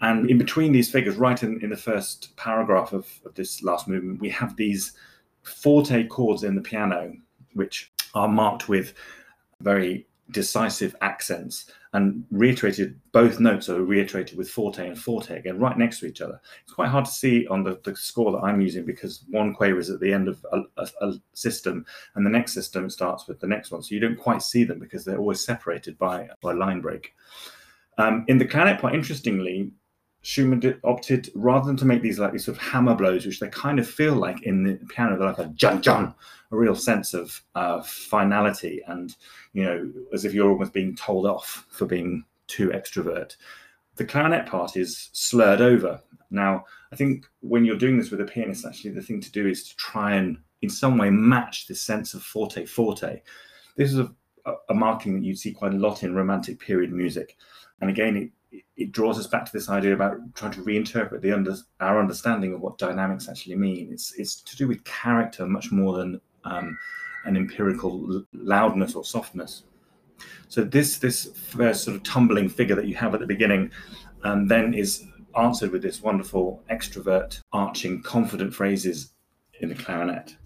And 0.00 0.28
in 0.28 0.36
between 0.36 0.72
these 0.72 0.90
figures, 0.90 1.14
right 1.14 1.40
in, 1.44 1.60
in 1.62 1.70
the 1.70 1.76
first 1.76 2.36
paragraph 2.36 2.92
of, 2.92 3.06
of 3.24 3.34
this 3.36 3.62
last 3.62 3.86
movement, 3.86 4.20
we 4.20 4.30
have 4.30 4.56
these 4.56 4.92
forte 5.42 6.08
chords 6.08 6.42
in 6.42 6.56
the 6.56 6.60
piano, 6.60 7.14
which 7.52 7.92
are 8.14 8.26
marked 8.26 8.68
with 8.68 8.94
very 9.60 10.08
decisive 10.30 10.96
accents 11.00 11.70
and 11.92 12.24
reiterated 12.30 12.98
both 13.12 13.40
notes 13.40 13.68
are 13.68 13.82
reiterated 13.82 14.36
with 14.38 14.50
forte 14.50 14.86
and 14.86 14.98
forte 14.98 15.36
again 15.36 15.58
right 15.58 15.76
next 15.76 16.00
to 16.00 16.06
each 16.06 16.20
other. 16.20 16.40
It's 16.62 16.72
quite 16.72 16.88
hard 16.88 17.04
to 17.04 17.10
see 17.10 17.46
on 17.48 17.62
the, 17.62 17.78
the 17.84 17.94
score 17.94 18.32
that 18.32 18.38
i'm 18.38 18.60
using 18.60 18.84
because 18.84 19.24
one 19.28 19.54
quaver 19.54 19.78
is 19.78 19.90
at 19.90 20.00
the 20.00 20.12
end 20.12 20.28
of 20.28 20.44
a, 20.52 20.62
a, 20.78 20.88
a, 21.02 21.14
system 21.34 21.84
and 22.14 22.24
the 22.24 22.30
next 22.30 22.52
system 22.52 22.88
starts 22.88 23.28
with 23.28 23.38
the 23.38 23.46
next 23.46 23.70
one. 23.70 23.82
So 23.82 23.94
you 23.94 24.00
don't 24.00 24.18
quite 24.18 24.42
see 24.42 24.64
them 24.64 24.78
because 24.78 25.04
they're 25.04 25.18
always 25.18 25.44
separated 25.44 25.98
by 25.98 26.28
by 26.40 26.52
line 26.52 26.80
break. 26.80 27.14
Um, 27.98 28.24
in 28.26 28.38
the 28.38 28.46
clarinet 28.46 28.80
part 28.80 28.94
interestingly 28.94 29.70
Schumann 30.24 30.60
did, 30.60 30.80
opted 30.84 31.30
rather 31.34 31.66
than 31.66 31.76
to 31.76 31.84
make 31.84 32.00
these 32.00 32.18
like 32.18 32.32
these 32.32 32.46
sort 32.46 32.56
of 32.56 32.62
hammer 32.62 32.94
blows, 32.94 33.26
which 33.26 33.40
they 33.40 33.48
kind 33.48 33.78
of 33.78 33.86
feel 33.86 34.14
like 34.14 34.42
in 34.42 34.64
the 34.64 34.74
piano, 34.88 35.18
they're 35.18 35.28
like 35.28 35.38
a 35.38 35.48
jun 35.48 35.82
jun, 35.82 36.14
a 36.50 36.56
real 36.56 36.74
sense 36.74 37.12
of 37.12 37.42
uh, 37.54 37.82
finality, 37.82 38.80
and 38.86 39.14
you 39.52 39.64
know, 39.64 39.92
as 40.14 40.24
if 40.24 40.32
you're 40.32 40.50
almost 40.50 40.72
being 40.72 40.96
told 40.96 41.26
off 41.26 41.66
for 41.68 41.84
being 41.84 42.24
too 42.46 42.70
extrovert. 42.70 43.36
The 43.96 44.06
clarinet 44.06 44.46
part 44.46 44.78
is 44.78 45.10
slurred 45.12 45.60
over. 45.60 46.00
Now, 46.30 46.64
I 46.90 46.96
think 46.96 47.26
when 47.40 47.66
you're 47.66 47.76
doing 47.76 47.98
this 47.98 48.10
with 48.10 48.22
a 48.22 48.24
pianist, 48.24 48.64
actually, 48.64 48.92
the 48.92 49.02
thing 49.02 49.20
to 49.20 49.30
do 49.30 49.46
is 49.46 49.68
to 49.68 49.76
try 49.76 50.14
and 50.14 50.38
in 50.62 50.70
some 50.70 50.96
way 50.96 51.10
match 51.10 51.66
this 51.66 51.82
sense 51.82 52.14
of 52.14 52.22
forte 52.22 52.64
forte. 52.64 53.20
This 53.76 53.92
is 53.92 53.98
a, 53.98 54.54
a 54.70 54.74
marking 54.74 55.12
that 55.14 55.22
you'd 55.22 55.38
see 55.38 55.52
quite 55.52 55.74
a 55.74 55.78
lot 55.78 56.02
in 56.02 56.14
romantic 56.14 56.58
period 56.58 56.92
music, 56.92 57.36
and 57.82 57.90
again, 57.90 58.16
it 58.16 58.30
it 58.76 58.92
draws 58.92 59.18
us 59.18 59.26
back 59.26 59.44
to 59.44 59.52
this 59.52 59.68
idea 59.68 59.94
about 59.94 60.16
trying 60.34 60.52
to 60.52 60.62
reinterpret 60.62 61.20
the 61.20 61.32
under, 61.32 61.54
our 61.80 62.00
understanding 62.00 62.52
of 62.54 62.60
what 62.60 62.78
dynamics 62.78 63.28
actually 63.28 63.56
mean. 63.56 63.92
It's 63.92 64.12
it's 64.18 64.40
to 64.42 64.56
do 64.56 64.68
with 64.68 64.84
character 64.84 65.46
much 65.46 65.70
more 65.70 65.96
than 65.96 66.20
um, 66.44 66.78
an 67.24 67.36
empirical 67.36 68.24
loudness 68.32 68.94
or 68.94 69.04
softness. 69.04 69.64
So 70.48 70.62
this 70.62 70.98
this 70.98 71.26
first 71.34 71.84
sort 71.84 71.96
of 71.96 72.02
tumbling 72.02 72.48
figure 72.48 72.76
that 72.76 72.86
you 72.86 72.94
have 72.96 73.14
at 73.14 73.20
the 73.20 73.26
beginning, 73.26 73.70
um, 74.22 74.48
then 74.48 74.74
is 74.74 75.04
answered 75.36 75.72
with 75.72 75.82
this 75.82 76.02
wonderful 76.02 76.62
extrovert, 76.70 77.40
arching, 77.52 78.02
confident 78.02 78.54
phrases 78.54 79.12
in 79.60 79.68
the 79.68 79.74
clarinet. 79.74 80.36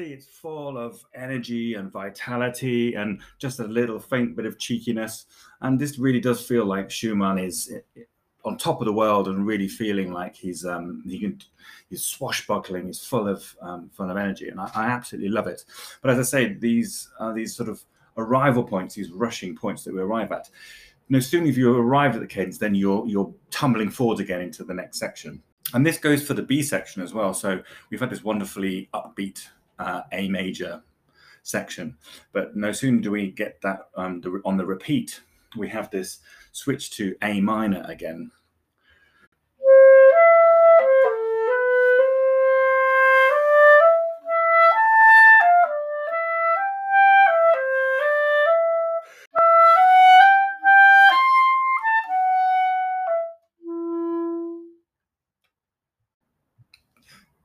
See 0.00 0.12
it's 0.12 0.26
full 0.26 0.78
of 0.78 1.04
energy 1.14 1.74
and 1.74 1.92
vitality 1.92 2.94
and 2.94 3.20
just 3.38 3.60
a 3.60 3.64
little 3.64 3.98
faint 3.98 4.36
bit 4.36 4.46
of 4.46 4.58
cheekiness. 4.58 5.26
And 5.60 5.78
this 5.78 5.98
really 5.98 6.20
does 6.20 6.46
feel 6.46 6.64
like 6.64 6.90
Schumann 6.90 7.38
is 7.38 7.72
on 8.44 8.56
top 8.56 8.80
of 8.80 8.86
the 8.86 8.92
world 8.92 9.28
and 9.28 9.46
really 9.46 9.68
feeling 9.68 10.12
like 10.12 10.34
he's 10.34 10.64
um, 10.64 11.02
he 11.06 11.18
can 11.18 11.40
he's 11.90 12.04
swashbuckling, 12.04 12.86
he's 12.86 13.04
full 13.04 13.28
of 13.28 13.54
um, 13.60 13.90
full 13.92 14.10
of 14.10 14.16
energy, 14.16 14.48
and 14.48 14.60
I, 14.60 14.70
I 14.74 14.84
absolutely 14.86 15.28
love 15.28 15.46
it. 15.46 15.64
But 16.00 16.12
as 16.12 16.18
I 16.18 16.22
say, 16.22 16.54
these 16.54 17.10
are 17.18 17.34
these 17.34 17.54
sort 17.54 17.68
of 17.68 17.82
arrival 18.16 18.64
points, 18.64 18.94
these 18.94 19.10
rushing 19.10 19.54
points 19.54 19.84
that 19.84 19.94
we 19.94 20.00
arrive 20.00 20.32
at. 20.32 20.48
No 21.10 21.20
sooner 21.20 21.46
have 21.46 21.58
you 21.58 21.76
arrived 21.76 22.14
at 22.14 22.20
the 22.22 22.26
cadence, 22.26 22.56
then 22.56 22.74
you're 22.74 23.06
you're 23.06 23.32
tumbling 23.50 23.90
forward 23.90 24.20
again 24.20 24.40
into 24.40 24.64
the 24.64 24.74
next 24.74 24.98
section. 24.98 25.42
And 25.74 25.84
this 25.84 25.98
goes 25.98 26.26
for 26.26 26.34
the 26.34 26.42
B 26.42 26.62
section 26.62 27.02
as 27.02 27.12
well. 27.12 27.32
So 27.34 27.62
we've 27.90 28.00
had 28.00 28.10
this 28.10 28.24
wonderfully 28.24 28.88
upbeat 28.92 29.46
uh, 29.80 30.02
A 30.12 30.28
major 30.28 30.82
section. 31.42 31.96
But 32.32 32.54
no 32.54 32.70
sooner 32.70 33.00
do 33.00 33.10
we 33.10 33.30
get 33.30 33.60
that 33.62 33.88
um, 33.96 34.20
the, 34.20 34.40
on 34.44 34.56
the 34.56 34.66
repeat, 34.66 35.20
we 35.56 35.68
have 35.70 35.90
this 35.90 36.18
switch 36.52 36.90
to 36.92 37.16
A 37.22 37.40
minor 37.40 37.84
again. 37.88 38.30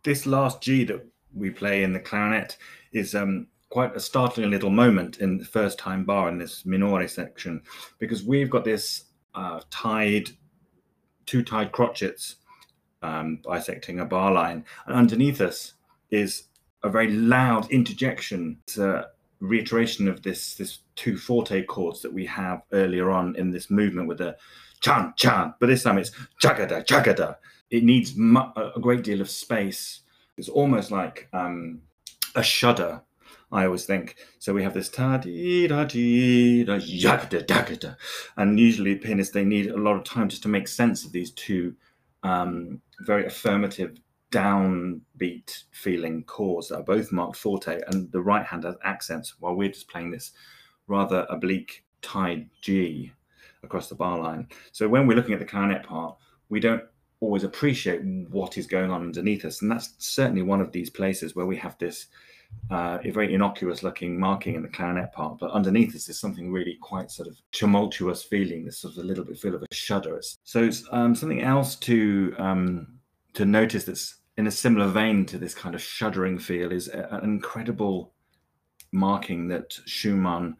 This 0.04 0.28
last 0.28 0.62
G 0.62 0.84
that 0.84 1.04
we 1.36 1.50
play 1.50 1.84
in 1.84 1.94
the 1.94 2.00
clarinet 2.00 2.58
is 2.94 3.14
um, 3.14 3.48
quite 3.70 3.96
a 3.96 4.00
startling 4.00 4.50
little 4.50 4.70
moment 4.70 5.18
in 5.18 5.38
the 5.38 5.46
first 5.46 5.78
time 5.78 6.06
bar 6.06 6.30
in 6.30 6.38
this 6.38 6.66
minore 6.66 7.08
section 7.08 7.62
because 8.00 8.24
we've 8.24 8.50
got 8.50 8.64
this 8.64 9.06
uh, 9.36 9.60
tied, 9.70 10.30
two 11.26 11.44
tied 11.44 11.72
crotchets 11.72 12.36
um, 13.02 13.40
bisecting 13.44 14.00
a 14.00 14.06
bar 14.06 14.32
line, 14.32 14.66
and 14.86 14.96
underneath 14.96 15.42
us 15.42 15.74
is 16.10 16.44
a 16.84 16.90
very 16.90 17.12
loud 17.12 17.70
interjection. 17.72 18.58
It's 18.64 18.78
a 18.78 19.10
reiteration 19.40 20.08
of 20.08 20.24
this 20.24 20.56
this 20.56 20.80
two 20.96 21.18
forte 21.18 21.64
chords 21.64 22.02
that 22.02 22.14
we 22.14 22.26
have 22.26 22.64
earlier 22.72 23.12
on 23.12 23.36
in 23.36 23.52
this 23.52 23.70
movement 23.70 24.08
with 24.08 24.20
the 24.20 24.38
chan 24.82 25.14
chan, 25.18 25.54
but 25.60 25.68
this 25.68 25.84
time 25.84 25.98
it's 25.98 26.12
chagada 26.42 26.86
chagada. 26.86 27.38
It 27.70 27.84
needs 27.84 28.16
mu- 28.16 28.52
a 28.56 28.80
great 28.80 29.04
deal 29.04 29.22
of 29.22 29.30
space. 29.30 30.02
It's 30.38 30.50
almost 30.50 30.92
like 30.92 31.28
um, 31.34 31.82
a 32.36 32.44
shudder. 32.44 33.02
I 33.52 33.66
always 33.66 33.86
think 33.86 34.18
so. 34.40 34.54
We 34.54 34.64
have 34.64 34.74
this 34.74 34.90
ta 34.90 35.18
di 35.18 35.68
da 35.68 35.86
di 35.86 36.64
da 36.64 36.78
yagada 36.78 37.46
dagada, 37.46 37.96
and 38.38 38.60
usually 38.60 38.96
pianists 38.96 39.34
they 39.34 39.46
need 39.46 39.68
a 39.68 39.78
lot 39.78 39.96
of 39.96 40.04
time 40.04 40.30
just 40.30 40.44
to 40.44 40.50
make 40.50 40.68
sense 40.68 41.06
of 41.06 41.12
these 41.12 41.32
two 41.32 41.76
um, 42.24 42.82
very 43.02 43.26
affirmative 43.26 43.98
downbeat 44.32 45.64
feeling 45.72 46.24
chords 46.24 46.68
that 46.68 46.80
are 46.80 46.84
both 46.84 47.12
marked 47.12 47.38
forte, 47.38 47.80
and 47.88 48.12
the 48.12 48.22
right 48.22 48.46
hand 48.46 48.64
has 48.64 48.76
accents, 48.84 49.36
while 49.40 49.56
we're 49.56 49.70
just 49.70 49.88
playing 49.88 50.12
this 50.12 50.34
rather 50.88 51.26
oblique 51.30 51.84
tied 52.02 52.50
G 52.62 53.14
across 53.64 53.88
the 53.90 53.96
bar 53.96 54.20
line. 54.20 54.48
So 54.72 54.88
when 54.88 55.08
we're 55.08 55.16
looking 55.16 55.34
at 55.34 55.40
the 55.40 55.46
clarinet 55.46 55.84
part, 55.84 56.18
we 56.50 56.60
don't 56.60 56.84
always 57.26 57.44
appreciate 57.44 58.02
what 58.30 58.58
is 58.58 58.68
going 58.68 58.92
on 58.92 59.02
underneath 59.02 59.46
us, 59.46 59.62
and 59.62 59.72
that's 59.72 59.94
certainly 59.98 60.42
one 60.42 60.62
of 60.62 60.72
these 60.72 60.90
places 60.90 61.36
where 61.36 61.46
we 61.46 61.58
have 61.58 61.78
this 61.78 62.08
uh, 62.70 62.98
very 63.14 63.34
innocuous 63.34 63.84
looking 63.84 64.20
marking 64.20 64.56
in 64.56 64.62
the 64.62 64.70
clarinet 64.70 65.12
part, 65.12 65.38
but 65.40 65.52
underneath 65.52 65.94
this 65.94 66.10
is 66.10 66.20
something 66.20 66.52
really 66.52 66.78
quite 66.82 67.12
sort 67.12 67.28
of 67.28 67.38
tumultuous 67.52 68.24
feeling, 68.24 68.66
this 68.66 68.80
sort 68.80 68.98
of 68.98 69.04
a 69.04 69.08
little 69.08 69.24
bit 69.24 69.38
feel 69.38 69.56
of 69.56 69.64
a 69.64 69.76
shudder. 69.76 70.22
So 70.44 70.70
um, 70.92 71.16
something 71.16 71.42
else 71.42 71.76
to 71.78 72.34
um, 72.38 73.00
to 73.34 73.46
notice 73.46 73.84
that's 73.84 74.16
in 74.38 74.48
a 74.48 74.52
similar 74.52 74.88
vein 74.88 75.26
to 75.26 75.38
this 75.38 75.54
kind 75.54 75.76
of 75.76 75.82
shuddering 75.82 76.38
feel 76.40 76.72
is 76.72 76.88
an 76.88 77.24
incredible 77.24 78.14
marking 78.92 79.48
that 79.50 79.74
Schumann 79.86 80.56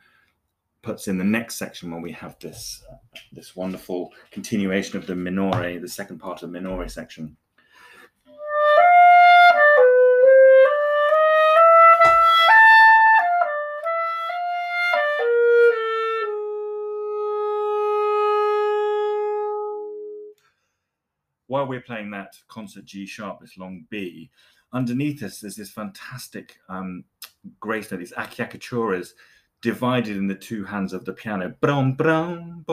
puts 0.86 1.08
in 1.08 1.18
the 1.18 1.24
next 1.24 1.56
section 1.56 1.90
when 1.90 2.04
we 2.04 2.12
have 2.12 2.38
this 2.40 2.84
this 3.32 3.56
wonderful 3.56 4.14
continuation 4.30 4.98
of 4.98 5.08
the 5.08 5.16
minore, 5.16 5.80
the 5.82 5.88
second 5.88 6.20
part 6.20 6.44
of 6.44 6.52
the 6.52 6.60
minore 6.60 6.88
section. 6.88 7.36
while 21.48 21.68
we're 21.68 21.80
playing 21.80 22.12
that 22.12 22.34
concert 22.50 22.84
G 22.84 23.06
sharp, 23.06 23.40
this 23.40 23.58
long 23.58 23.86
B, 23.90 24.30
underneath 24.74 25.24
us 25.24 25.40
there's 25.40 25.56
this 25.56 25.72
fantastic 25.72 26.58
um, 26.68 27.06
grace 27.60 27.90
note, 27.90 28.00
these 28.00 28.12
acciaccaturas 28.12 29.14
divided 29.62 30.18
in 30.18 30.28
the 30.28 30.36
two 30.36 30.64
hands 30.64 30.94
of 30.94 31.06
the 31.06 31.14
piano. 31.14 31.56
And 31.62 32.66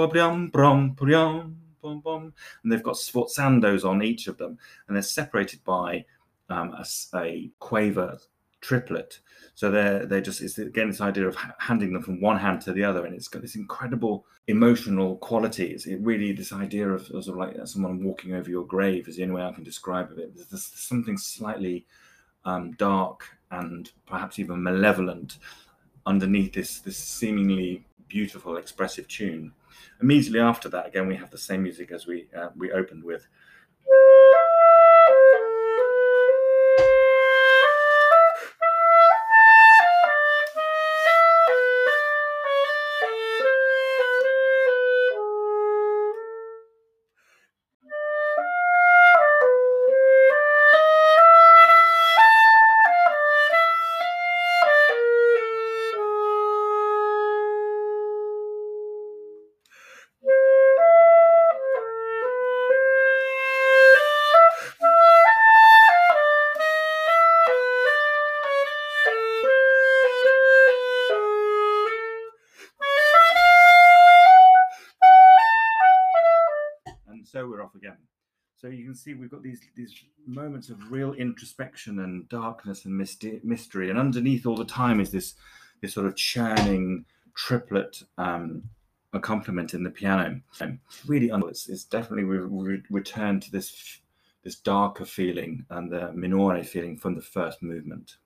they've 2.64 2.82
got 2.82 2.96
sforzandos 2.96 3.84
on 3.84 4.02
each 4.02 4.28
of 4.28 4.38
them, 4.38 4.58
and 4.86 4.96
they're 4.96 5.02
separated 5.02 5.64
by 5.64 6.04
um, 6.48 6.74
a, 6.74 6.86
a 7.16 7.50
quaver 7.58 8.18
triplet. 8.60 9.20
So 9.54 9.70
they're 9.70 10.06
they're 10.06 10.20
just 10.22 10.40
it's 10.40 10.56
again 10.58 10.88
this 10.88 11.00
idea 11.00 11.28
of 11.28 11.36
handing 11.58 11.92
them 11.92 12.02
from 12.02 12.20
one 12.20 12.38
hand 12.38 12.62
to 12.62 12.72
the 12.72 12.84
other, 12.84 13.04
and 13.04 13.14
it's 13.14 13.28
got 13.28 13.42
this 13.42 13.56
incredible 13.56 14.24
emotional 14.46 15.16
qualities. 15.16 15.86
It 15.86 16.00
really 16.00 16.32
this 16.32 16.52
idea 16.52 16.88
of 16.88 17.06
sort 17.06 17.28
of 17.28 17.36
like 17.36 17.56
someone 17.66 18.02
walking 18.02 18.34
over 18.34 18.48
your 18.48 18.64
grave 18.64 19.08
is 19.08 19.16
the 19.16 19.24
only 19.24 19.34
way 19.34 19.42
I 19.42 19.52
can 19.52 19.64
describe 19.64 20.10
it. 20.12 20.34
There's, 20.34 20.48
there's 20.48 20.64
something 20.64 21.18
slightly 21.18 21.86
um, 22.44 22.72
dark 22.72 23.24
and 23.50 23.90
perhaps 24.06 24.38
even 24.38 24.62
malevolent 24.62 25.38
underneath 26.06 26.52
this 26.52 26.80
this 26.80 26.96
seemingly 26.96 27.84
beautiful 28.08 28.56
expressive 28.56 29.08
tune. 29.08 29.52
Immediately 30.00 30.40
after 30.40 30.68
that, 30.68 30.86
again 30.86 31.06
we 31.06 31.16
have 31.16 31.30
the 31.30 31.38
same 31.38 31.62
music 31.62 31.90
as 31.92 32.06
we 32.06 32.26
uh, 32.36 32.50
we 32.56 32.72
opened 32.72 33.04
with. 33.04 33.26
See 79.02 79.14
we've 79.14 79.30
got 79.30 79.42
these 79.42 79.60
these 79.74 79.94
moments 80.26 80.68
of 80.70 80.92
real 80.92 81.12
introspection 81.14 82.00
and 82.00 82.28
darkness 82.28 82.84
and 82.84 82.96
mystery, 82.96 83.90
and 83.90 83.98
underneath 83.98 84.46
all 84.46 84.56
the 84.56 84.64
time 84.64 85.00
is 85.00 85.10
this 85.10 85.34
this 85.80 85.94
sort 85.94 86.06
of 86.06 86.16
churning 86.16 87.04
triplet 87.34 88.02
um, 88.18 88.62
accompaniment 89.12 89.74
in 89.74 89.82
the 89.82 89.90
piano. 89.90 90.40
And 90.60 90.78
really, 91.06 91.30
it's, 91.48 91.68
it's 91.68 91.84
definitely 91.84 92.24
we 92.24 92.38
re- 92.38 92.82
returned 92.90 93.42
to 93.42 93.50
this 93.50 93.98
this 94.44 94.56
darker 94.56 95.04
feeling 95.04 95.64
and 95.70 95.90
the 95.90 96.12
minore 96.12 96.62
feeling 96.64 96.96
from 96.96 97.14
the 97.14 97.22
first 97.22 97.62
movement. 97.62 98.16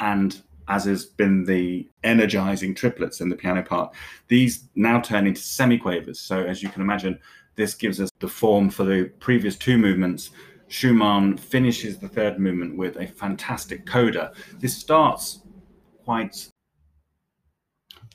And 0.00 0.40
as 0.68 0.84
has 0.84 1.04
been 1.04 1.44
the 1.44 1.88
energizing 2.04 2.74
triplets 2.74 3.20
in 3.20 3.28
the 3.28 3.36
piano 3.36 3.62
part, 3.62 3.94
these 4.28 4.64
now 4.74 5.00
turn 5.00 5.26
into 5.26 5.40
semiquavers. 5.40 6.16
So 6.16 6.44
as 6.44 6.62
you 6.62 6.68
can 6.68 6.82
imagine, 6.82 7.18
this 7.58 7.74
gives 7.74 8.00
us 8.00 8.10
the 8.20 8.28
form 8.28 8.70
for 8.70 8.84
the 8.84 9.10
previous 9.18 9.56
two 9.56 9.76
movements. 9.76 10.30
Schumann 10.68 11.36
finishes 11.36 11.98
the 11.98 12.08
third 12.08 12.38
movement 12.38 12.76
with 12.78 12.96
a 12.96 13.08
fantastic 13.08 13.84
coda. 13.84 14.32
This 14.60 14.76
starts 14.76 15.40
quite. 16.04 16.48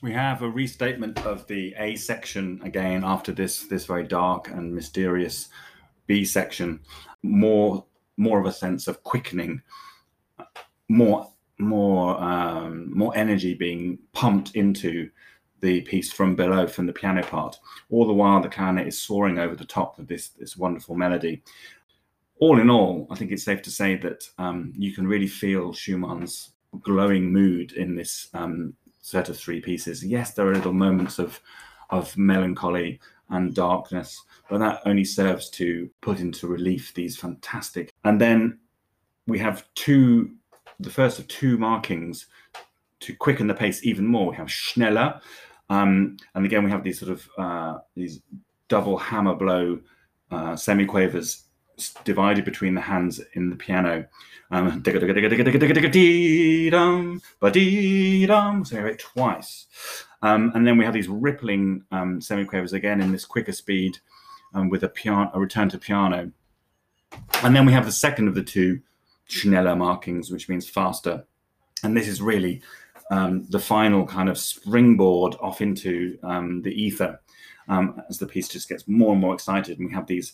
We 0.00 0.12
have 0.12 0.40
a 0.40 0.48
restatement 0.48 1.18
of 1.26 1.46
the 1.46 1.74
A 1.78 1.94
section 1.96 2.58
again 2.64 3.04
after 3.04 3.32
this 3.32 3.64
this 3.64 3.84
very 3.84 4.04
dark 4.04 4.48
and 4.48 4.74
mysterious 4.74 5.50
B 6.06 6.24
section. 6.24 6.80
More 7.22 7.84
more 8.16 8.40
of 8.40 8.46
a 8.46 8.52
sense 8.52 8.88
of 8.88 9.02
quickening, 9.02 9.60
more 10.88 11.30
more 11.58 12.18
um, 12.18 12.96
more 12.96 13.14
energy 13.14 13.52
being 13.52 13.98
pumped 14.14 14.56
into 14.56 15.10
the 15.60 15.80
piece 15.82 16.12
from 16.12 16.36
below, 16.36 16.66
from 16.66 16.86
the 16.86 16.92
piano 16.92 17.22
part. 17.22 17.56
All 17.90 18.06
the 18.06 18.12
while, 18.12 18.40
the 18.40 18.48
clarinet 18.48 18.86
is 18.86 19.00
soaring 19.00 19.38
over 19.38 19.56
the 19.56 19.64
top 19.64 19.98
of 19.98 20.06
this, 20.06 20.28
this 20.28 20.56
wonderful 20.56 20.94
melody. 20.94 21.42
All 22.40 22.60
in 22.60 22.68
all, 22.68 23.06
I 23.10 23.14
think 23.14 23.30
it's 23.30 23.44
safe 23.44 23.62
to 23.62 23.70
say 23.70 23.96
that 23.96 24.28
um, 24.38 24.72
you 24.76 24.92
can 24.92 25.06
really 25.06 25.28
feel 25.28 25.72
Schumann's 25.72 26.50
glowing 26.82 27.32
mood 27.32 27.72
in 27.72 27.94
this 27.94 28.28
um, 28.34 28.74
set 29.00 29.28
of 29.28 29.38
three 29.38 29.60
pieces. 29.60 30.04
Yes, 30.04 30.34
there 30.34 30.46
are 30.48 30.54
little 30.54 30.72
moments 30.72 31.18
of 31.18 31.40
of 31.90 32.16
melancholy 32.16 33.00
and 33.30 33.54
darkness, 33.54 34.22
but 34.48 34.58
that 34.58 34.82
only 34.86 35.04
serves 35.04 35.48
to 35.50 35.88
put 36.00 36.20
into 36.20 36.46
relief 36.46 36.92
these 36.94 37.16
fantastic. 37.16 37.92
And 38.04 38.20
then 38.20 38.58
we 39.26 39.38
have 39.38 39.66
two, 39.74 40.34
the 40.80 40.90
first 40.90 41.18
of 41.18 41.28
two 41.28 41.56
markings 41.56 42.26
to 43.04 43.14
quicken 43.14 43.46
the 43.46 43.54
pace 43.54 43.84
even 43.84 44.06
more. 44.06 44.30
We 44.30 44.36
have 44.36 44.48
schneller, 44.48 45.20
um, 45.70 46.16
and 46.34 46.44
again, 46.44 46.64
we 46.64 46.70
have 46.70 46.84
these 46.84 46.98
sort 47.00 47.12
of 47.12 47.28
uh, 47.38 47.78
these 47.96 48.20
double 48.68 48.98
hammer 48.98 49.34
blow 49.34 49.80
uh, 50.30 50.52
semiquavers 50.54 51.42
divided 52.04 52.44
between 52.44 52.74
the 52.74 52.80
hands 52.80 53.20
in 53.34 53.50
the 53.50 53.56
piano. 53.56 54.06
Um, 54.50 54.82
so 58.64 58.86
it 58.86 58.98
twice. 58.98 59.66
Um, 60.22 60.52
and 60.54 60.66
then 60.66 60.78
we 60.78 60.84
have 60.84 60.94
these 60.94 61.08
rippling 61.08 61.84
um, 61.90 62.20
semiquavers 62.20 62.72
again 62.72 63.00
in 63.00 63.12
this 63.12 63.24
quicker 63.24 63.52
speed 63.52 63.98
um, 64.54 64.68
with 64.70 64.84
a, 64.84 64.88
piano, 64.88 65.30
a 65.34 65.40
return 65.40 65.68
to 65.70 65.78
piano. 65.78 66.30
And 67.42 67.54
then 67.54 67.66
we 67.66 67.72
have 67.72 67.84
the 67.84 67.92
second 67.92 68.28
of 68.28 68.34
the 68.34 68.42
two 68.42 68.80
schneller 69.28 69.76
markings, 69.76 70.30
which 70.30 70.48
means 70.48 70.68
faster. 70.68 71.24
And 71.82 71.96
this 71.96 72.08
is 72.08 72.22
really 72.22 72.62
um, 73.14 73.46
the 73.48 73.60
final 73.60 74.04
kind 74.04 74.28
of 74.28 74.36
springboard 74.36 75.36
off 75.40 75.60
into 75.60 76.18
um, 76.24 76.62
the 76.62 76.72
ether 76.72 77.20
um, 77.68 78.02
as 78.10 78.18
the 78.18 78.26
piece 78.26 78.48
just 78.48 78.68
gets 78.68 78.88
more 78.88 79.12
and 79.12 79.20
more 79.20 79.34
excited. 79.34 79.78
And 79.78 79.88
we 79.88 79.94
have 79.94 80.08
these 80.08 80.32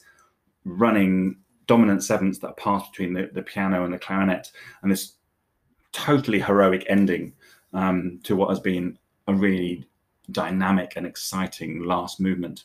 running 0.64 1.36
dominant 1.66 2.02
sevenths 2.02 2.38
that 2.38 2.56
pass 2.56 2.88
between 2.88 3.12
the, 3.12 3.28
the 3.34 3.42
piano 3.42 3.84
and 3.84 3.92
the 3.92 3.98
clarinet, 3.98 4.50
and 4.82 4.90
this 4.90 5.12
totally 5.92 6.40
heroic 6.40 6.84
ending 6.88 7.34
um, 7.74 8.18
to 8.24 8.34
what 8.34 8.48
has 8.48 8.60
been 8.60 8.98
a 9.26 9.34
really 9.34 9.86
dynamic 10.30 10.94
and 10.96 11.06
exciting 11.06 11.84
last 11.84 12.18
movement, 12.18 12.64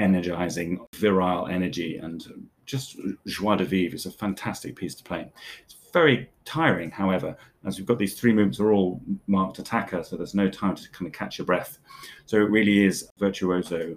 energizing, 0.00 0.84
virile 0.96 1.46
energy, 1.46 1.98
and 1.98 2.48
just 2.66 2.98
joie 3.26 3.56
de 3.56 3.64
vivre. 3.64 3.94
It's 3.94 4.06
a 4.06 4.10
fantastic 4.10 4.74
piece 4.74 4.96
to 4.96 5.04
play. 5.04 5.30
It's 5.64 5.76
very 5.96 6.28
tiring, 6.44 6.90
however, 6.90 7.34
as 7.64 7.78
we've 7.78 7.86
got 7.86 7.98
these 7.98 8.20
three 8.20 8.30
movements 8.30 8.60
are 8.60 8.70
all 8.70 9.00
marked 9.28 9.56
attacca, 9.56 10.04
so 10.04 10.14
there's 10.14 10.34
no 10.34 10.46
time 10.46 10.74
to 10.76 10.90
kind 10.90 11.06
of 11.06 11.12
catch 11.14 11.38
your 11.38 11.46
breath. 11.46 11.78
So 12.26 12.36
it 12.36 12.50
really 12.50 12.84
is 12.84 13.04
a 13.04 13.18
virtuoso 13.18 13.96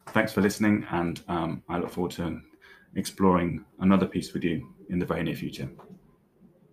Thanks 0.07 0.33
for 0.33 0.41
listening, 0.41 0.87
and 0.89 1.21
um, 1.27 1.61
I 1.69 1.77
look 1.77 1.91
forward 1.91 2.13
to 2.13 2.41
exploring 2.95 3.63
another 3.79 4.07
piece 4.07 4.33
with 4.33 4.43
you 4.43 4.73
in 4.89 4.97
the 4.97 5.05
very 5.05 5.21
near 5.21 5.35
future. 5.35 5.69